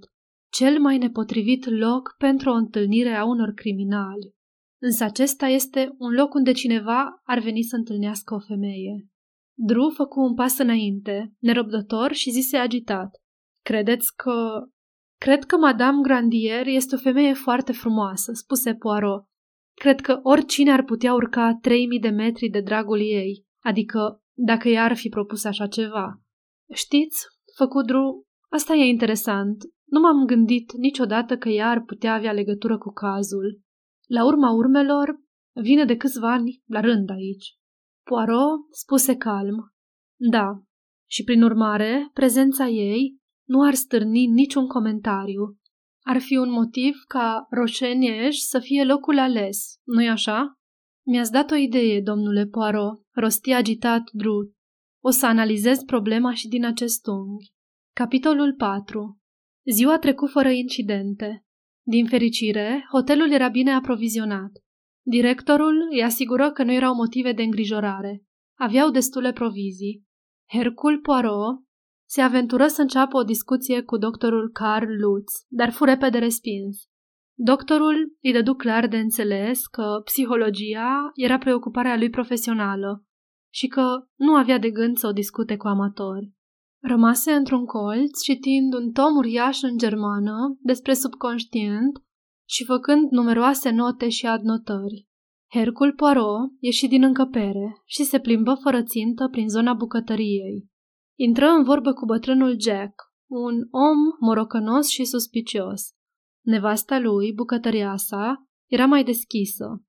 [0.52, 4.34] Cel mai nepotrivit loc pentru o întâlnire a unor criminali.
[4.82, 9.08] Însă acesta este un loc unde cineva ar veni să întâlnească o femeie.
[9.58, 13.10] Drew făcu un pas înainte, nerăbdător și zise agitat.
[13.66, 14.64] Credeți că...
[15.24, 19.26] Cred că Madame Grandier este o femeie foarte frumoasă, spuse Poirot.
[19.74, 24.84] Cred că oricine ar putea urca 3000 de metri de dragul ei, adică dacă ea
[24.84, 26.22] ar fi propus așa ceva.
[26.74, 29.64] Știți, făcu Drew, asta e interesant.
[29.86, 33.62] Nu m-am gândit niciodată că ea ar putea avea legătură cu cazul.
[34.08, 35.20] La urma urmelor,
[35.62, 37.56] vine de câțiva ani la rând aici.
[38.10, 39.74] Poirot spuse calm.
[40.16, 40.64] Da,
[41.10, 43.22] și prin urmare, prezența ei
[43.54, 45.58] nu ar stârni niciun comentariu.
[46.06, 50.54] Ar fi un motiv ca Roșenieș să fie locul ales, nu-i așa?
[51.06, 54.52] Mi-ați dat o idee, domnule Poirot, rosti agitat Drew.
[55.04, 57.52] O să analizez problema și din acest unghi.
[57.96, 59.20] Capitolul 4
[59.72, 61.46] Ziua trecut fără incidente.
[61.86, 64.52] Din fericire, hotelul era bine aprovizionat.
[65.06, 68.24] Directorul îi asigură că nu erau motive de îngrijorare.
[68.60, 70.04] Aveau destule provizii.
[70.50, 71.64] Hercul Poirot
[72.14, 76.78] se aventură să înceapă o discuție cu doctorul Carl Lutz, dar fu repede respins.
[77.38, 83.06] Doctorul îi dădu clar de înțeles că psihologia era preocuparea lui profesională
[83.54, 86.32] și că nu avea de gând să o discute cu amatori.
[86.82, 92.04] Rămase într-un colț citind un tom uriaș în germană despre subconștient
[92.50, 95.08] și făcând numeroase note și adnotări.
[95.52, 100.72] Hercul Poirot ieși din încăpere și se plimbă fără țintă prin zona bucătăriei.
[101.28, 102.94] Intră în vorbă cu bătrânul Jack,
[103.30, 105.82] un om morocănos și suspicios.
[106.46, 109.84] Nevasta lui, bucătăria sa, era mai deschisă.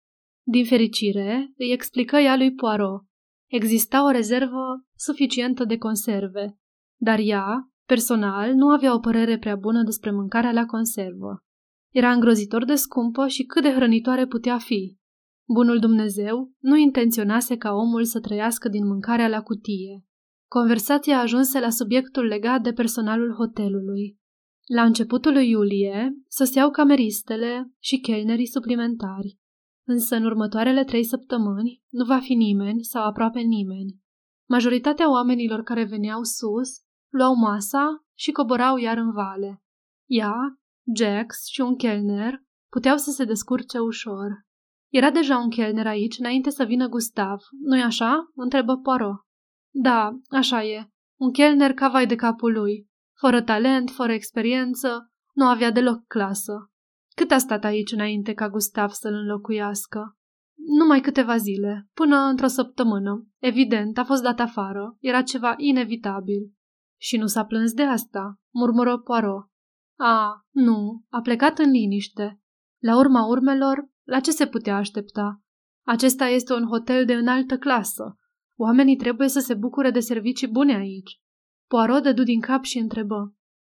[0.47, 3.03] Din fericire, îi explică ea lui Poirot.
[3.51, 6.59] Exista o rezervă suficientă de conserve,
[7.01, 7.47] dar ea,
[7.87, 11.43] personal, nu avea o părere prea bună despre mâncarea la conservă.
[11.93, 14.99] Era îngrozitor de scumpă și cât de hrănitoare putea fi.
[15.55, 20.05] Bunul Dumnezeu nu intenționase ca omul să trăiască din mâncarea la cutie.
[20.59, 24.19] Conversația ajunse la subiectul legat de personalul hotelului.
[24.75, 29.39] La începutul lui iulie soseau cameristele și chelnerii suplimentari,
[29.87, 34.01] însă în următoarele trei săptămâni nu va fi nimeni sau aproape nimeni.
[34.49, 36.71] Majoritatea oamenilor care veneau sus
[37.09, 39.63] luau masa și coborau iar în vale.
[40.07, 40.35] Ea,
[40.97, 44.45] Jax și un chelner puteau să se descurce ușor.
[44.93, 48.31] Era deja un chelner aici înainte să vină Gustav, nu-i așa?
[48.35, 49.25] întrebă Poirot.
[49.77, 50.89] Da, așa e.
[51.21, 52.89] Un chelner ca vai de capul lui.
[53.19, 56.71] Fără talent, fără experiență, nu avea deloc clasă.
[57.15, 60.17] Cât a stat aici înainte ca Gustav să-l înlocuiască?
[60.79, 63.27] Numai câteva zile, până într-o săptămână.
[63.39, 64.97] Evident, a fost dat afară.
[65.01, 66.53] Era ceva inevitabil.
[67.01, 69.49] Și nu s-a plâns de asta, murmură Poirot.
[69.99, 72.41] A, nu, a plecat în liniște.
[72.83, 75.43] La urma urmelor, la ce se putea aștepta?
[75.87, 78.19] Acesta este un hotel de înaltă clasă.
[78.57, 81.21] Oamenii trebuie să se bucure de servicii bune aici.
[81.67, 83.35] Poirot dădu din cap și întrebă.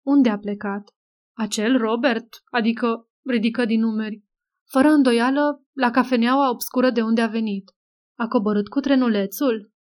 [0.06, 0.90] Unde a plecat?
[1.38, 2.28] Acel Robert?
[2.52, 4.24] Adică ridică din numeri.
[4.72, 7.72] Fără îndoială, la cafeneaua obscură de unde a venit.
[8.18, 9.72] A coborât cu trenulețul?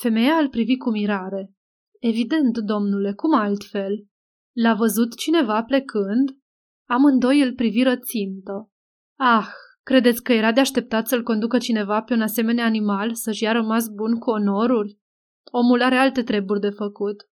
[0.00, 1.52] Femeia îl privi cu mirare.
[2.00, 4.06] Evident, domnule, cum altfel?
[4.52, 6.30] L-a văzut cineva plecând?
[6.88, 8.70] Amândoi îl priviră țintă.
[9.18, 9.48] Ah,
[9.84, 13.88] credeți că era de așteptat să-l conducă cineva pe un asemenea animal să-și ia rămas
[13.88, 14.98] bun cu onoruri?
[15.50, 17.28] Omul are alte treburi de făcut.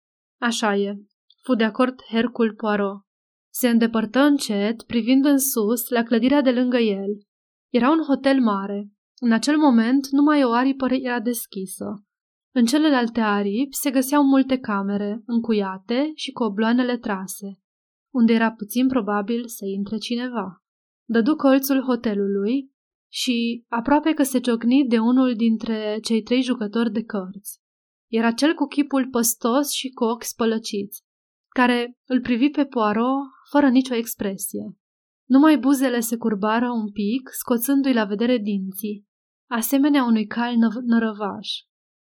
[0.41, 0.97] Așa e.
[1.43, 3.05] Fu de acord Hercul Poirot.
[3.53, 7.11] Se îndepărtă încet, privind în sus, la clădirea de lângă el.
[7.73, 8.91] Era un hotel mare.
[9.21, 12.05] În acel moment, numai o aripă era deschisă.
[12.55, 17.61] În celelalte aripi se găseau multe camere, încuiate și cu obloanele trase,
[18.13, 20.66] unde era puțin probabil să intre cineva.
[21.09, 22.71] Dădu colțul hotelului
[23.13, 27.61] și aproape că se ciocni de unul dintre cei trei jucători de cărți.
[28.11, 31.05] Era cel cu chipul păstos și cu ochi spălăciți,
[31.49, 34.77] care îl privi pe Poirot fără nicio expresie.
[35.29, 39.07] Numai buzele se curbară un pic, scoțându-i la vedere dinții,
[39.51, 41.49] asemenea unui cal nă- nărăvaș.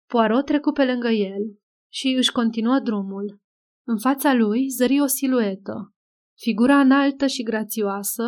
[0.08, 1.60] Poirot trecu pe lângă el
[1.92, 3.42] și își continuă drumul.
[3.88, 5.94] În fața lui zări o siluetă,
[6.38, 8.24] figura înaltă și grațioasă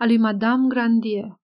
[0.00, 1.34] a lui Madame Grandier.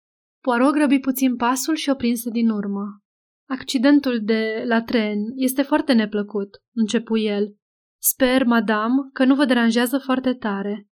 [0.41, 3.01] Poirot grăbi puțin pasul și o prinse din urmă.
[3.49, 7.55] Accidentul de la tren este foarte neplăcut, începu el.
[8.01, 10.87] Sper, madame, că nu vă deranjează foarte tare.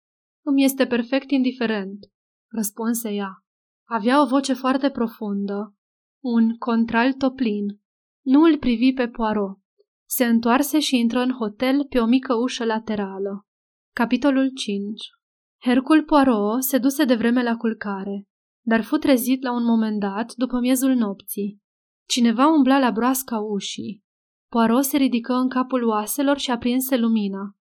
[0.46, 2.06] Îmi este perfect indiferent,
[2.52, 3.44] răspunse ea.
[3.88, 5.76] Avea o voce foarte profundă,
[6.24, 7.66] un contralt toplin.
[8.26, 9.58] Nu îl privi pe Poirot.
[10.10, 13.46] Se întoarse și intră în hotel pe o mică ușă laterală.
[13.94, 15.02] Capitolul 5
[15.66, 18.28] Hercul Poirot se duse de vreme la culcare,
[18.66, 21.62] dar fu trezit la un moment dat după miezul nopții.
[22.08, 24.04] Cineva umbla la broasca ușii.
[24.52, 27.56] Poirot se ridică în capul oaselor și aprinse lumina.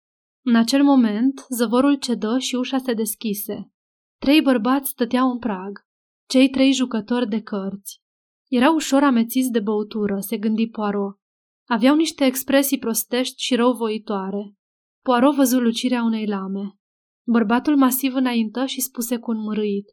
[0.44, 3.72] În acel moment, zăvorul cedă și ușa se deschise.
[4.20, 5.86] Trei bărbați stăteau în prag,
[6.28, 8.02] cei trei jucători de cărți.
[8.48, 11.18] Erau ușor amețiți de băutură, se gândi Poirot.
[11.66, 14.54] Aveau niște expresii prostești și răuvoitoare.
[15.02, 16.78] Poirot văzu lucirea unei lame.
[17.26, 19.86] Bărbatul masiv înaintă și spuse cu un mărâit.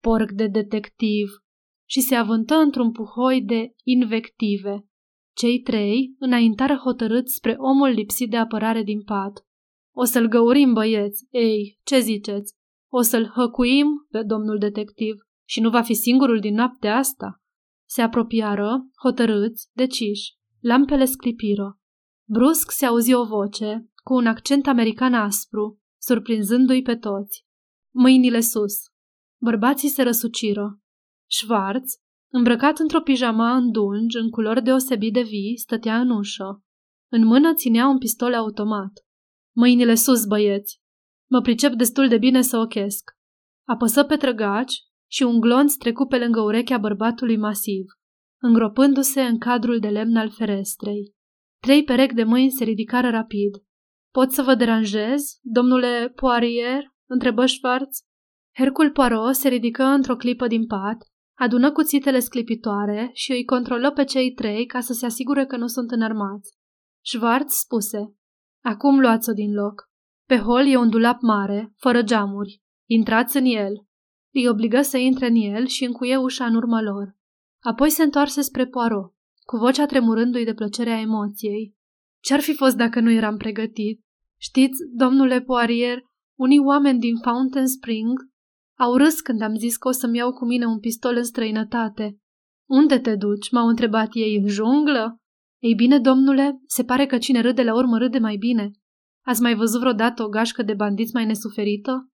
[0.00, 1.28] Porc de detectiv!
[1.88, 4.86] Și se avântă într-un puhoi de invective.
[5.36, 9.46] Cei trei înaintară hotărât spre omul lipsit de apărare din pat.
[9.94, 12.54] O să-l găurim, băieți, ei, ce ziceți?
[12.92, 15.14] O să-l hăcuim pe domnul detectiv
[15.48, 17.42] și nu va fi singurul din noaptea asta.
[17.88, 20.36] Se apropiară, hotărâți, deciși.
[20.60, 21.78] Lampele sclipiră.
[22.28, 27.44] Brusc se auzi o voce, cu un accent american aspru, surprinzându-i pe toți.
[27.94, 28.74] Mâinile sus.
[29.40, 30.80] Bărbații se răsuciră.
[31.30, 32.00] Schwarz,
[32.32, 36.62] îmbrăcat într-o pijama îndungi, în culori deosebit de vii, stătea în ușă.
[37.10, 38.92] În mână ținea un pistol automat.
[39.56, 40.80] Mâinile sus, băieți!
[41.30, 43.10] Mă pricep destul de bine să ochesc.
[43.66, 44.74] Apăsă pe trăgaci
[45.10, 47.84] și un glonț trecu pe lângă urechea bărbatului masiv,
[48.42, 51.14] îngropându-se în cadrul de lemn al ferestrei.
[51.62, 53.67] Trei perechi de mâini se ridicară rapid.
[54.10, 57.98] Pot să vă deranjez, domnule Poirier?" întrebă Schwarz.
[58.54, 60.96] Hercul Poirot se ridică într-o clipă din pat,
[61.38, 65.66] adună cuțitele sclipitoare și îi controlă pe cei trei ca să se asigure că nu
[65.66, 66.56] sunt înarmați.
[67.04, 68.14] Schwarz spuse,
[68.64, 69.90] Acum luați-o din loc.
[70.26, 72.62] Pe hol e un dulap mare, fără geamuri.
[72.88, 73.72] Intrați în el.
[74.34, 77.16] Îi obligă să intre în el și încuie ușa în urma lor.
[77.62, 81.76] Apoi se întoarse spre Poirot, cu vocea tremurându-i de plăcerea emoției.
[82.20, 84.00] Ce-ar fi fost dacă nu eram pregătit?
[84.40, 85.98] Știți, domnule Poirier,
[86.38, 88.18] unii oameni din Fountain Spring
[88.78, 92.18] au râs când am zis că o să-mi iau cu mine un pistol în străinătate.
[92.68, 93.50] Unde te duci?
[93.50, 95.16] M-au întrebat ei în junglă?
[95.62, 98.70] Ei bine, domnule, se pare că cine râde la urmă râde mai bine.
[99.24, 102.08] Ați mai văzut vreodată o gașcă de bandiți mai nesuferită?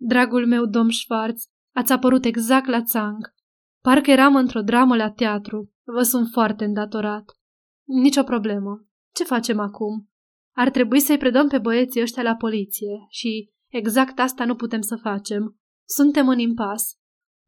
[0.00, 1.42] Dragul meu, domn Schwarz,
[1.74, 3.34] ați apărut exact la țang.
[3.82, 5.72] Parcă eram într-o dramă la teatru.
[5.84, 7.24] Vă sunt foarte îndatorat.
[7.86, 8.84] Nicio problemă.
[9.14, 10.08] Ce facem acum?
[10.56, 14.96] Ar trebui să-i predăm pe băieții ăștia la poliție și exact asta nu putem să
[14.96, 15.56] facem.
[15.88, 16.94] Suntem în impas.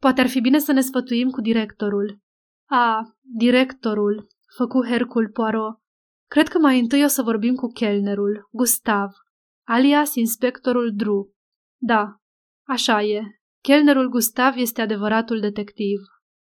[0.01, 2.21] Poate ar fi bine să ne sfătuim cu directorul.
[2.69, 5.81] A, directorul, făcu Hercul Poirot.
[6.31, 9.11] Cred că mai întâi o să vorbim cu chelnerul, Gustav,
[9.67, 11.35] alias inspectorul Dru.
[11.81, 12.17] Da,
[12.69, 13.23] așa e.
[13.61, 15.99] Chelnerul Gustav este adevăratul detectiv.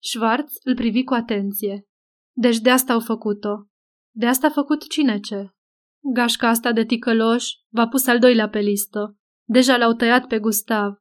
[0.03, 1.87] Schwarz îl privi cu atenție.
[2.35, 3.67] Deci de asta au făcut-o.
[4.11, 5.49] De asta a făcut cine ce?
[6.13, 9.17] Gașca asta de ticăloș v-a pus al doilea pe listă.
[9.47, 10.93] Deja l-au tăiat pe Gustav.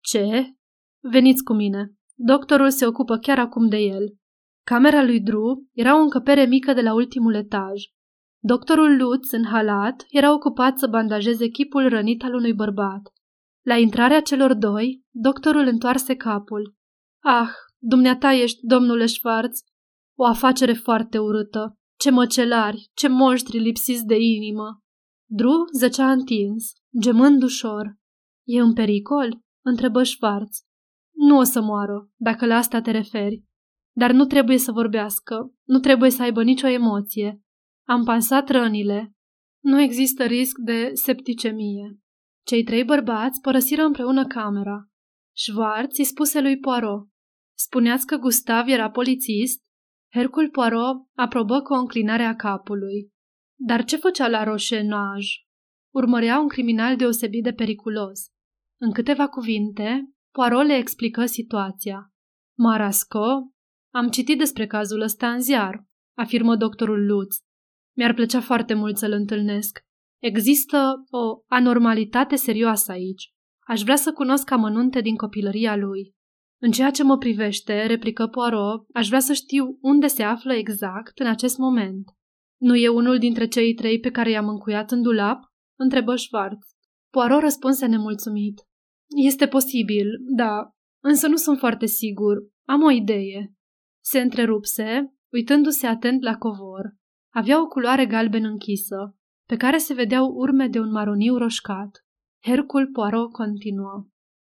[0.00, 0.54] Ce?
[1.00, 1.92] Veniți cu mine.
[2.14, 4.16] Doctorul se ocupă chiar acum de el.
[4.64, 7.82] Camera lui Drew era o încăpere mică de la ultimul etaj.
[8.44, 13.02] Doctorul Lutz, în halat, era ocupat să bandajeze chipul rănit al unui bărbat.
[13.66, 16.76] La intrarea celor doi, doctorul întoarse capul.
[17.24, 17.48] Ah,
[17.78, 19.60] dumneata ești, domnule Schwarz,
[20.18, 21.78] o afacere foarte urâtă.
[22.02, 24.82] Ce măcelari, ce monștri lipsiți de inimă.
[25.30, 27.96] Dru zăcea întins, gemând ușor.
[28.46, 29.40] E în pericol?
[29.64, 30.60] întrebă Schwarz.
[31.14, 33.44] Nu o să moară, dacă la asta te referi.
[33.96, 37.40] Dar nu trebuie să vorbească, nu trebuie să aibă nicio emoție.
[37.88, 39.12] Am pansat rănile.
[39.64, 41.98] Nu există risc de septicemie.
[42.46, 44.88] Cei trei bărbați părăsiră împreună camera.
[45.36, 47.08] Schwarz îi spuse lui Poirot.
[47.58, 49.60] Spuneați că Gustav era polițist?
[50.14, 53.12] Hercul Poirot aprobă cu o înclinare a capului.
[53.58, 55.26] Dar ce făcea la Roșenaj?
[55.94, 58.20] Urmărea un criminal deosebit de periculos.
[58.80, 62.12] În câteva cuvinte, Poirot le explică situația.
[62.58, 63.52] Marasco
[63.94, 65.84] Am citit despre cazul ăsta în ziar,
[66.18, 67.36] afirmă doctorul Lutz.
[67.96, 69.80] Mi-ar plăcea foarte mult să-l întâlnesc.
[70.22, 73.32] Există o anormalitate serioasă aici.
[73.66, 76.14] Aș vrea să cunosc amănunte din copilăria lui.
[76.64, 81.18] În ceea ce mă privește, replică Poirot, aș vrea să știu unde se află exact
[81.18, 82.08] în acest moment.
[82.60, 85.38] Nu e unul dintre cei trei pe care i-am încuiat în dulap?
[85.78, 86.66] întrebă Schwartz.
[87.10, 88.60] Poirot răspunse nemulțumit.
[89.24, 90.06] Este posibil,
[90.36, 90.70] da,
[91.04, 92.36] însă nu sunt foarte sigur.
[92.68, 93.52] Am o idee.
[94.04, 96.96] Se întrerupse, uitându-se atent la covor.
[97.34, 99.16] Avea o culoare galben închisă,
[99.48, 102.04] pe care se vedeau urme de un maroniu roșcat.
[102.42, 104.06] Hercul Poirot continuă.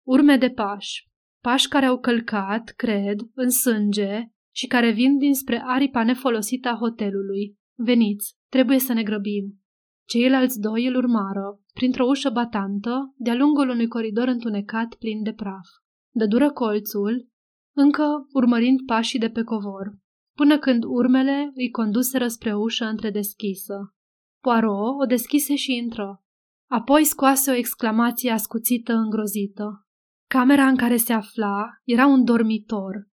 [0.08, 1.09] Urme de pași.
[1.42, 7.58] Pași care au călcat, cred, în sânge și care vin dinspre aripa nefolosită a hotelului.
[7.78, 9.60] Veniți, trebuie să ne grăbim.
[10.08, 15.68] Ceilalți doi îl urmară, printr-o ușă batantă, de-a lungul unui coridor întunecat plin de praf.
[16.14, 17.30] Dădură colțul,
[17.76, 19.98] încă urmărind pașii de pe covor,
[20.36, 23.94] până când urmele îi conduseră spre o ușă întredeschisă.
[24.42, 26.24] Poirot o deschise și intră.
[26.70, 29.89] Apoi scoase o exclamație ascuțită îngrozită.
[30.34, 33.08] Camera în care se afla era un dormitor.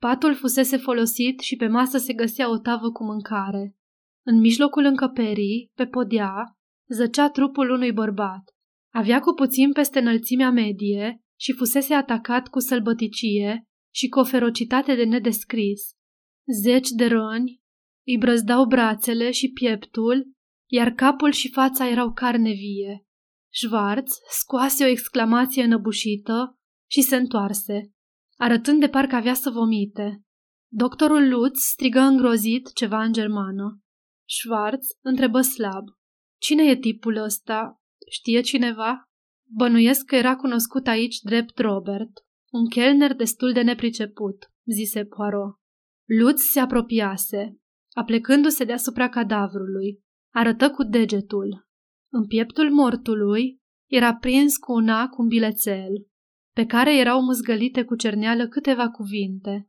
[0.00, 3.76] Patul fusese folosit și pe masă se găsea o tavă cu mâncare.
[4.26, 6.34] În mijlocul încăperii, pe podea,
[6.88, 8.42] zăcea trupul unui bărbat.
[8.92, 13.62] Avea cu puțin peste înălțimea medie și fusese atacat cu sălbăticie
[13.94, 15.82] și cu o ferocitate de nedescris.
[16.62, 17.60] Zeci de răni
[18.06, 20.32] îi brăzdau brațele și pieptul,
[20.70, 23.06] iar capul și fața erau carne vie.
[23.52, 26.56] Schwarz scoase o exclamație înăbușită
[26.92, 27.92] și se întoarse,
[28.36, 30.22] arătând de parcă avea să vomite.
[30.72, 33.80] Doctorul Lutz strigă îngrozit ceva în germană.
[34.28, 35.84] Schwarz întrebă slab.
[36.40, 37.80] Cine e tipul ăsta?
[38.10, 39.02] Știe cineva?
[39.54, 42.12] Bănuiesc că era cunoscut aici drept Robert,
[42.50, 45.56] un chelner destul de nepriceput, zise Poirot.
[46.18, 47.60] Lutz se apropiase,
[47.92, 50.02] aplecându-se deasupra cadavrului.
[50.34, 51.66] Arătă cu degetul.
[52.12, 56.11] În pieptul mortului era prins cu un ac un bilețel,
[56.54, 59.68] pe care erau mâzgălite cu cerneală câteva cuvinte.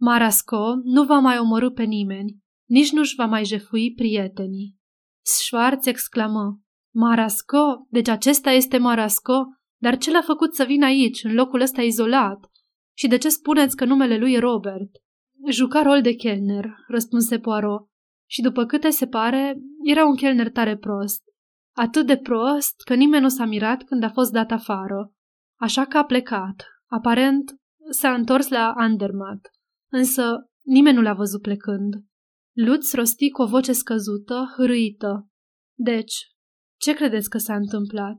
[0.00, 2.36] Marasco nu va mai omorâ pe nimeni,
[2.68, 4.76] nici nu-și va mai jefui prietenii.
[5.24, 6.60] Schwarz exclamă,
[6.94, 7.86] Marasco?
[7.88, 9.44] Deci acesta este Marasco?
[9.80, 12.50] Dar ce l-a făcut să vină aici, în locul ăsta izolat?
[12.96, 14.90] Și de ce spuneți că numele lui e Robert?
[15.50, 17.88] Juca rol de chelner, răspunse Poirot.
[18.26, 21.22] Și după câte se pare, era un chelner tare prost.
[21.76, 25.12] Atât de prost că nimeni nu s-a mirat când a fost dat afară.
[25.60, 26.66] Așa că a plecat.
[26.86, 27.54] Aparent
[27.90, 29.50] s-a întors la Andermatt.
[29.90, 31.94] Însă nimeni nu l-a văzut plecând.
[32.52, 35.28] Lutz rosti cu o voce scăzută, hârâită.
[35.78, 36.14] Deci,
[36.80, 38.16] ce credeți că s-a întâmplat?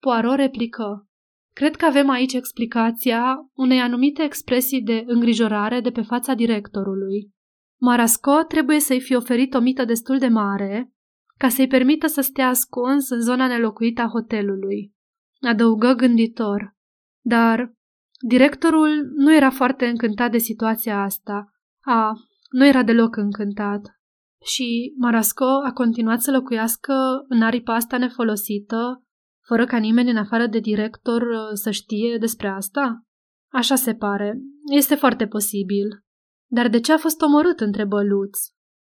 [0.00, 1.08] Poirot replică.
[1.52, 7.34] Cred că avem aici explicația unei anumite expresii de îngrijorare de pe fața directorului.
[7.80, 10.92] Marasco trebuie să-i fi oferit o mită destul de mare
[11.38, 14.95] ca să-i permită să stea ascuns în zona nelocuită a hotelului.
[15.40, 16.74] Adăugă gânditor.
[17.24, 17.72] Dar
[18.26, 21.52] directorul nu era foarte încântat de situația asta.
[21.84, 22.12] A,
[22.50, 24.00] nu era deloc încântat.
[24.44, 26.94] Și Marasco a continuat să locuiască
[27.28, 29.02] în aripa asta nefolosită,
[29.46, 33.04] fără ca nimeni în afară de director uh, să știe despre asta?
[33.52, 34.38] Așa se pare.
[34.72, 36.04] Este foarte posibil.
[36.50, 37.60] Dar de ce a fost omorât?
[37.60, 38.38] întrebă Lutz.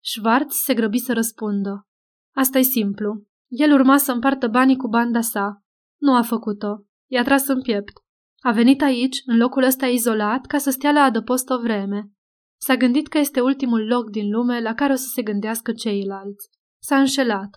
[0.04, 1.86] Schwarz se grăbi să răspundă.
[2.34, 3.26] asta e simplu.
[3.46, 5.65] El urma să împartă banii cu banda sa.
[6.06, 6.84] Nu a făcut-o.
[7.10, 7.92] I-a tras în piept.
[8.40, 12.10] A venit aici, în locul ăsta izolat, ca să stea la adăpost o vreme.
[12.60, 16.48] S-a gândit că este ultimul loc din lume la care o să se gândească ceilalți.
[16.82, 17.48] S-a înșelat.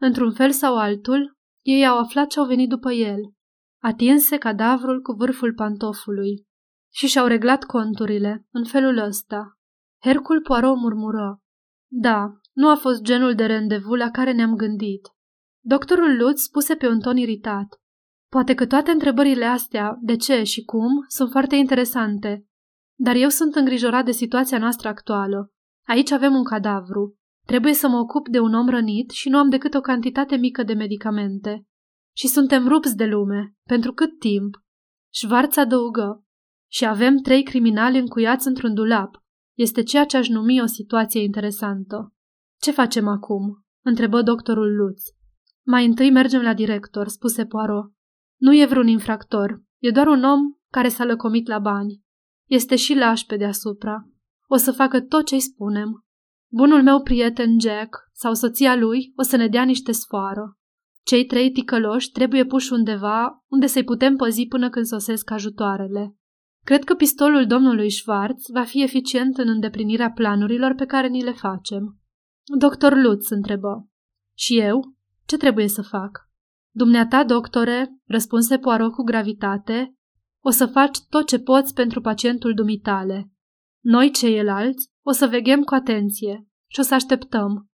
[0.00, 3.20] Într-un fel sau altul, ei au aflat ce au venit după el.
[3.82, 6.46] Atinse cadavrul cu vârful pantofului
[6.94, 9.58] și și-au reglat conturile în felul ăsta.
[10.02, 11.40] Hercul Poirot murmură.
[11.90, 15.08] Da, nu a fost genul de randevu la care ne-am gândit.
[15.64, 17.81] Doctorul Lutz spuse pe un ton iritat.
[18.32, 22.46] Poate că toate întrebările astea, de ce și cum, sunt foarte interesante,
[22.98, 25.50] dar eu sunt îngrijorat de situația noastră actuală.
[25.86, 27.16] Aici avem un cadavru.
[27.46, 30.62] Trebuie să mă ocup de un om rănit și nu am decât o cantitate mică
[30.62, 31.66] de medicamente.
[32.16, 33.54] Și suntem rupți de lume.
[33.68, 34.56] Pentru cât timp?
[35.12, 36.24] Schwarz adăugă.
[36.70, 39.22] Și avem trei criminali încuiați într-un dulap.
[39.58, 42.12] Este ceea ce aș numi o situație interesantă.
[42.60, 43.64] Ce facem acum?
[43.84, 45.02] întrebă doctorul Lutz.
[45.66, 47.92] Mai întâi mergem la director, spuse Poirot.
[48.42, 50.40] Nu e vreun infractor, e doar un om
[50.70, 52.02] care s-a lăcomit la bani.
[52.48, 54.08] Este și laș pe deasupra.
[54.46, 56.04] O să facă tot ce-i spunem.
[56.50, 60.58] Bunul meu prieten Jack sau soția lui o să ne dea niște sfoară.
[61.04, 66.16] Cei trei ticăloși trebuie puși undeva unde să-i putem păzi până când sosesc ajutoarele.
[66.64, 71.32] Cred că pistolul domnului Schwarz va fi eficient în îndeplinirea planurilor pe care ni le
[71.32, 71.98] facem.
[72.58, 73.88] Doctor Lutz întrebă.
[74.36, 74.94] Și eu?
[75.26, 76.30] Ce trebuie să fac?
[76.74, 79.94] Dumneata, doctore, răspunse Poirot cu gravitate,
[80.44, 83.30] o să faci tot ce poți pentru pacientul dumitale.
[83.84, 87.70] Noi, ceilalți, o să veghem cu atenție și o să așteptăm.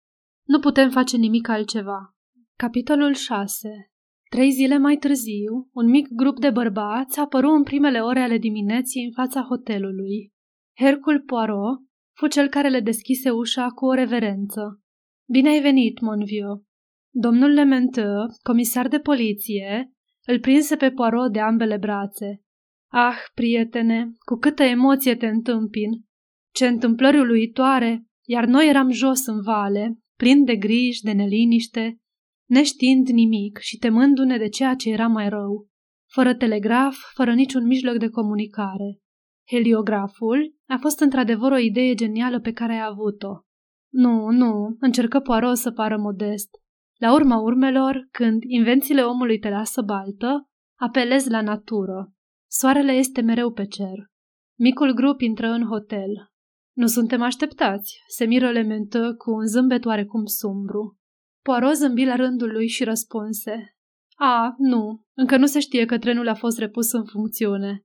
[0.46, 2.16] Nu putem face nimic altceva.
[2.56, 3.68] Capitolul 6
[4.30, 9.04] Trei zile mai târziu, un mic grup de bărbați apăru în primele ore ale dimineții
[9.04, 10.32] în fața hotelului.
[10.76, 11.78] Hercul Poirot
[12.16, 14.82] fu cel care le deschise ușa cu o reverență.
[15.30, 16.62] Bine ai venit, Monvio.
[17.14, 19.92] Domnul Lementeux, comisar de poliție,
[20.26, 22.42] îl prinse pe Poirot de ambele brațe.
[22.90, 25.90] Ah, prietene, cu câtă emoție te întâmpin!
[26.54, 31.98] Ce întâmplări uluitoare, iar noi eram jos în vale, plin de griji, de neliniște,
[32.48, 35.68] neștiind nimic și temându-ne de ceea ce era mai rău,
[36.12, 38.98] fără telegraf, fără niciun mijloc de comunicare.
[39.50, 43.42] Heliograful a fost într-adevăr o idee genială pe care ai avut-o.
[43.92, 46.48] Nu, nu, încercă Poirot să pară modest.
[47.00, 52.12] La urma urmelor, când invențiile omului te lasă baltă, apelezi la natură.
[52.50, 54.06] Soarele este mereu pe cer.
[54.58, 56.30] Micul grup intră în hotel.
[56.76, 60.98] Nu suntem așteptați, se miră lementă cu un zâmbet oarecum sumbru.
[61.42, 63.76] Poirot zâmbi la rândul lui și răspunse.
[64.16, 67.84] A, nu, încă nu se știe că trenul a fost repus în funcțiune.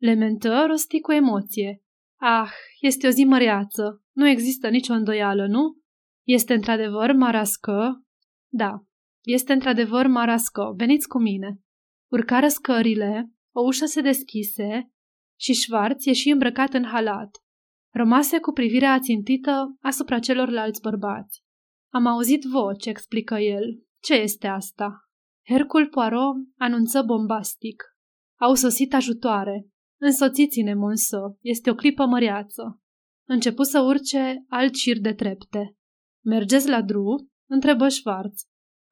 [0.00, 1.82] Lementă rosti cu emoție.
[2.20, 2.50] Ah,
[2.80, 4.02] este o zi măreață.
[4.12, 5.62] Nu există nicio îndoială, nu?
[6.26, 8.03] Este într-adevăr marască?
[8.56, 8.84] Da,
[9.22, 10.72] este într-adevăr marască.
[10.76, 11.60] Veniți cu mine.
[12.10, 14.90] Urcară scările, o ușă se deschise
[15.40, 17.38] și Schwarz ieși îmbrăcat în halat.
[17.92, 21.42] Rămase cu privirea ațintită asupra celorlalți bărbați.
[21.92, 23.82] Am auzit voce, explică el.
[24.02, 24.98] Ce este asta?
[25.48, 27.82] Hercul Poirot anunță bombastic.
[28.40, 29.66] Au sosit ajutoare.
[30.00, 32.82] Însoțiți-ne, Monsă, este o clipă măreață.
[33.28, 35.76] Începu să urce alt șir de trepte.
[36.24, 37.28] Mergeți la dru?
[37.48, 38.42] Întrebă Schwarz.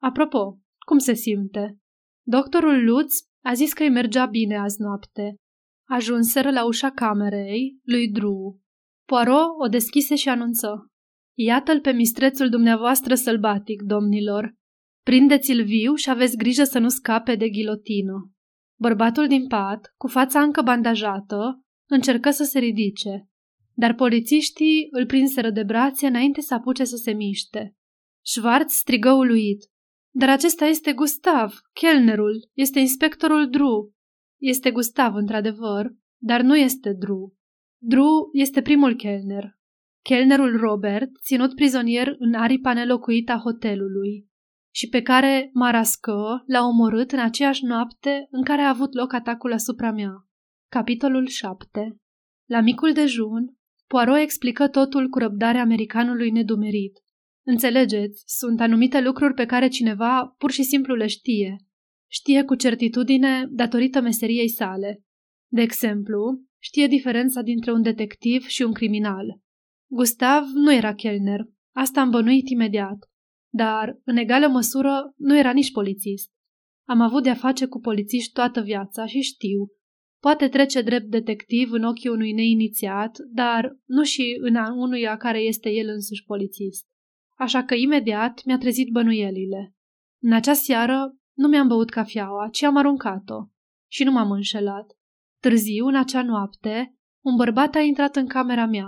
[0.01, 1.77] Apropo, cum se simte?
[2.25, 5.35] Doctorul Lutz a zis că îi mergea bine azi noapte.
[5.89, 8.61] Ajunseră la ușa camerei lui Dru.
[9.07, 10.87] Poirot o deschise și anunță.
[11.37, 14.53] Iată-l pe mistrețul dumneavoastră sălbatic, domnilor.
[15.03, 18.31] Prindeți-l viu și aveți grijă să nu scape de ghilotină.
[18.79, 23.27] Bărbatul din pat, cu fața încă bandajată, încercă să se ridice,
[23.73, 27.75] dar polițiștii îl prinseră de brațe înainte să apuce să se miște.
[28.25, 29.71] Schwarz strigă uluit.
[30.15, 33.93] Dar acesta este Gustav, chelnerul, este inspectorul Dru.
[34.41, 37.37] Este Gustav, într-adevăr, dar nu este Dru.
[37.81, 39.57] Dru este primul chelner.
[40.01, 44.27] Chelnerul Robert, ținut prizonier în aripa nelocuită a hotelului
[44.75, 49.53] și pe care Marască l-a omorât în aceeași noapte în care a avut loc atacul
[49.53, 50.13] asupra mea.
[50.71, 51.95] Capitolul 7
[52.49, 53.57] La micul dejun,
[53.87, 57.02] Poirot explică totul cu răbdarea americanului nedumerit.
[57.45, 61.57] Înțelegeți, sunt anumite lucruri pe care cineva pur și simplu le știe.
[62.11, 65.03] Știe cu certitudine datorită meseriei sale.
[65.51, 69.39] De exemplu, știe diferența dintre un detectiv și un criminal.
[69.91, 71.39] Gustav nu era chelner,
[71.75, 72.97] asta am bănuit imediat,
[73.53, 76.31] dar, în egală măsură, nu era nici polițist.
[76.87, 79.67] Am avut de-a face cu polițiști toată viața și știu.
[80.21, 85.69] Poate trece drept detectiv în ochii unui neinițiat, dar nu și în unuia care este
[85.69, 86.91] el însuși polițist
[87.37, 89.73] așa că imediat mi-a trezit bănuielile.
[90.21, 93.47] În acea seară nu mi-am băut cafeaua, ci am aruncat-o.
[93.91, 94.97] Și nu m-am înșelat.
[95.39, 98.87] Târziu, în acea noapte, un bărbat a intrat în camera mea,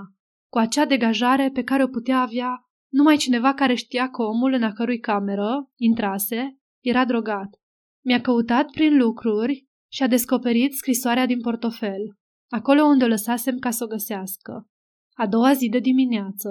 [0.52, 4.64] cu acea degajare pe care o putea avea numai cineva care știa că omul în
[4.64, 7.60] a cărui cameră intrase era drogat.
[8.06, 12.02] Mi-a căutat prin lucruri și a descoperit scrisoarea din portofel,
[12.50, 14.70] acolo unde o lăsasem ca să o găsească.
[15.14, 16.50] A doua zi de dimineață,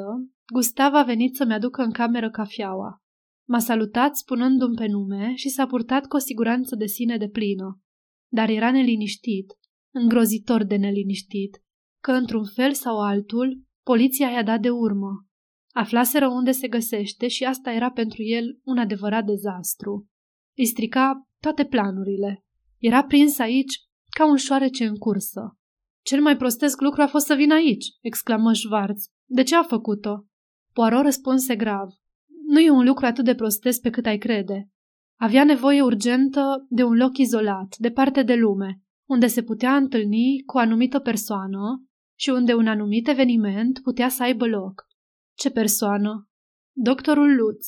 [0.53, 3.03] Gustav a venit să-mi aducă în cameră cafeaua.
[3.49, 7.81] M-a salutat spunându-mi pe nume și s-a purtat cu o siguranță de sine de plină.
[8.33, 9.53] Dar era neliniștit,
[9.95, 11.63] îngrozitor de neliniștit,
[12.03, 15.27] că într-un fel sau altul, poliția i-a dat de urmă.
[15.75, 20.09] Aflaseră unde se găsește și asta era pentru el un adevărat dezastru.
[20.57, 22.45] Îi strica toate planurile.
[22.79, 23.75] Era prins aici
[24.11, 25.59] ca un șoarece în cursă.
[26.05, 29.05] Cel mai prostesc lucru a fost să vină aici, exclamă Schwarz.
[29.25, 30.27] De ce a făcut-o?
[30.75, 31.89] Poirot răspunse grav.
[32.47, 34.71] Nu e un lucru atât de prostesc pe cât ai crede.
[35.21, 40.57] Avea nevoie urgentă de un loc izolat, departe de lume, unde se putea întâlni cu
[40.57, 41.85] o anumită persoană
[42.19, 44.87] și unde un anumit eveniment putea să aibă loc.
[45.35, 46.29] Ce persoană?
[46.73, 47.67] Doctorul Lutz.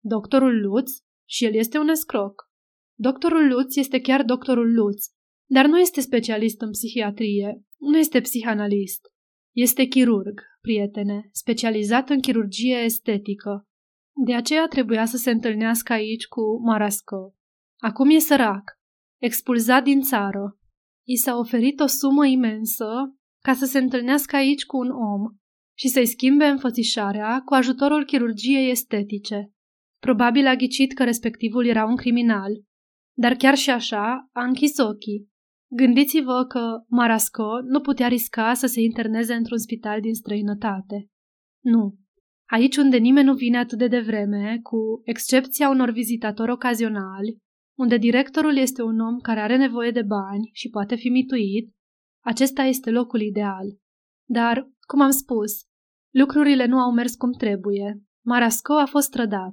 [0.00, 1.02] Doctorul Lutz?
[1.28, 2.50] Și el este un escroc.
[2.94, 5.04] Doctorul Lutz este chiar doctorul Lutz.
[5.50, 9.00] Dar nu este specialist în psihiatrie, nu este psihanalist.
[9.52, 13.66] Este chirurg, prietene, specializat în chirurgie estetică.
[14.26, 17.34] De aceea trebuia să se întâlnească aici cu Marasco.
[17.78, 18.78] Acum e sărac,
[19.22, 20.58] expulzat din țară.
[21.06, 22.86] I s-a oferit o sumă imensă
[23.44, 25.22] ca să se întâlnească aici cu un om
[25.78, 29.52] și să-i schimbe înfățișarea cu ajutorul chirurgiei estetice.
[29.98, 32.52] Probabil a ghicit că respectivul era un criminal,
[33.16, 35.28] dar chiar și așa a închis ochii.
[35.70, 41.08] Gândiți-vă că Marasco nu putea risca să se interneze într-un spital din străinătate.
[41.64, 41.98] Nu.
[42.50, 47.36] Aici unde nimeni nu vine atât de devreme, cu excepția unor vizitatori ocazionali,
[47.78, 51.72] unde directorul este un om care are nevoie de bani și poate fi mituit,
[52.24, 53.66] acesta este locul ideal.
[54.28, 55.52] Dar, cum am spus,
[56.14, 58.02] lucrurile nu au mers cum trebuie.
[58.24, 59.52] Marasco a fost trădat.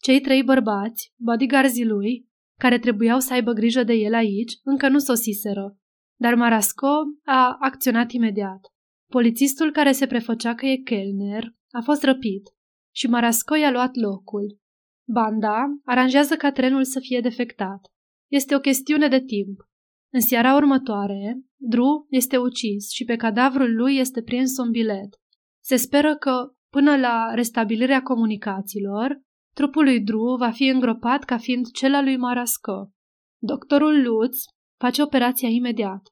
[0.00, 2.28] Cei trei bărbați, bodyguards lui,
[2.62, 5.76] care trebuiau să aibă grijă de el aici, încă nu sosiseră.
[6.20, 6.88] Dar Marasco
[7.24, 8.60] a acționat imediat.
[9.10, 12.42] Polițistul care se prefăcea că e Kellner a fost răpit
[12.94, 14.58] și Marasco i-a luat locul.
[15.08, 17.80] Banda aranjează ca trenul să fie defectat.
[18.30, 19.60] Este o chestiune de timp.
[20.12, 25.20] În seara următoare, Dru este ucis și pe cadavrul lui este prins un bilet.
[25.64, 29.22] Se speră că, până la restabilirea comunicațiilor,
[29.54, 32.90] trupul lui Dru va fi îngropat ca fiind cel al lui Marasco.
[33.42, 34.44] Doctorul Lutz
[34.78, 36.02] face operația imediat.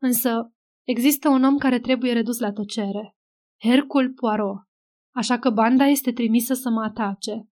[0.00, 0.52] Însă,
[0.86, 3.16] există un om care trebuie redus la tăcere.
[3.60, 4.66] Hercul Poirot.
[5.14, 7.48] Așa că banda este trimisă să mă atace.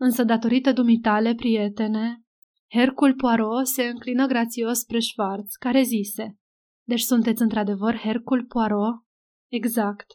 [0.00, 2.24] Însă, datorită dumitale, prietene,
[2.74, 6.38] Hercul Poirot se înclină grațios spre Schwarz, care zise
[6.86, 8.94] Deci sunteți într-adevăr Hercul Poirot?
[9.48, 10.06] Exact.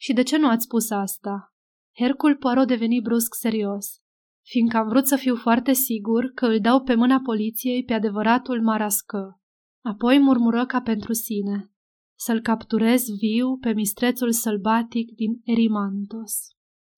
[0.00, 1.54] Și de ce nu ați spus asta?
[1.98, 4.01] Hercul Poirot deveni brusc serios,
[4.42, 8.62] fiindcă am vrut să fiu foarte sigur că îl dau pe mâna poliției pe adevăratul
[8.62, 9.40] Marască.
[9.84, 11.72] Apoi murmură ca pentru sine.
[12.18, 16.32] Să-l capturez viu pe mistrețul sălbatic din Erimantos.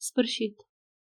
[0.01, 0.57] Sfârșit.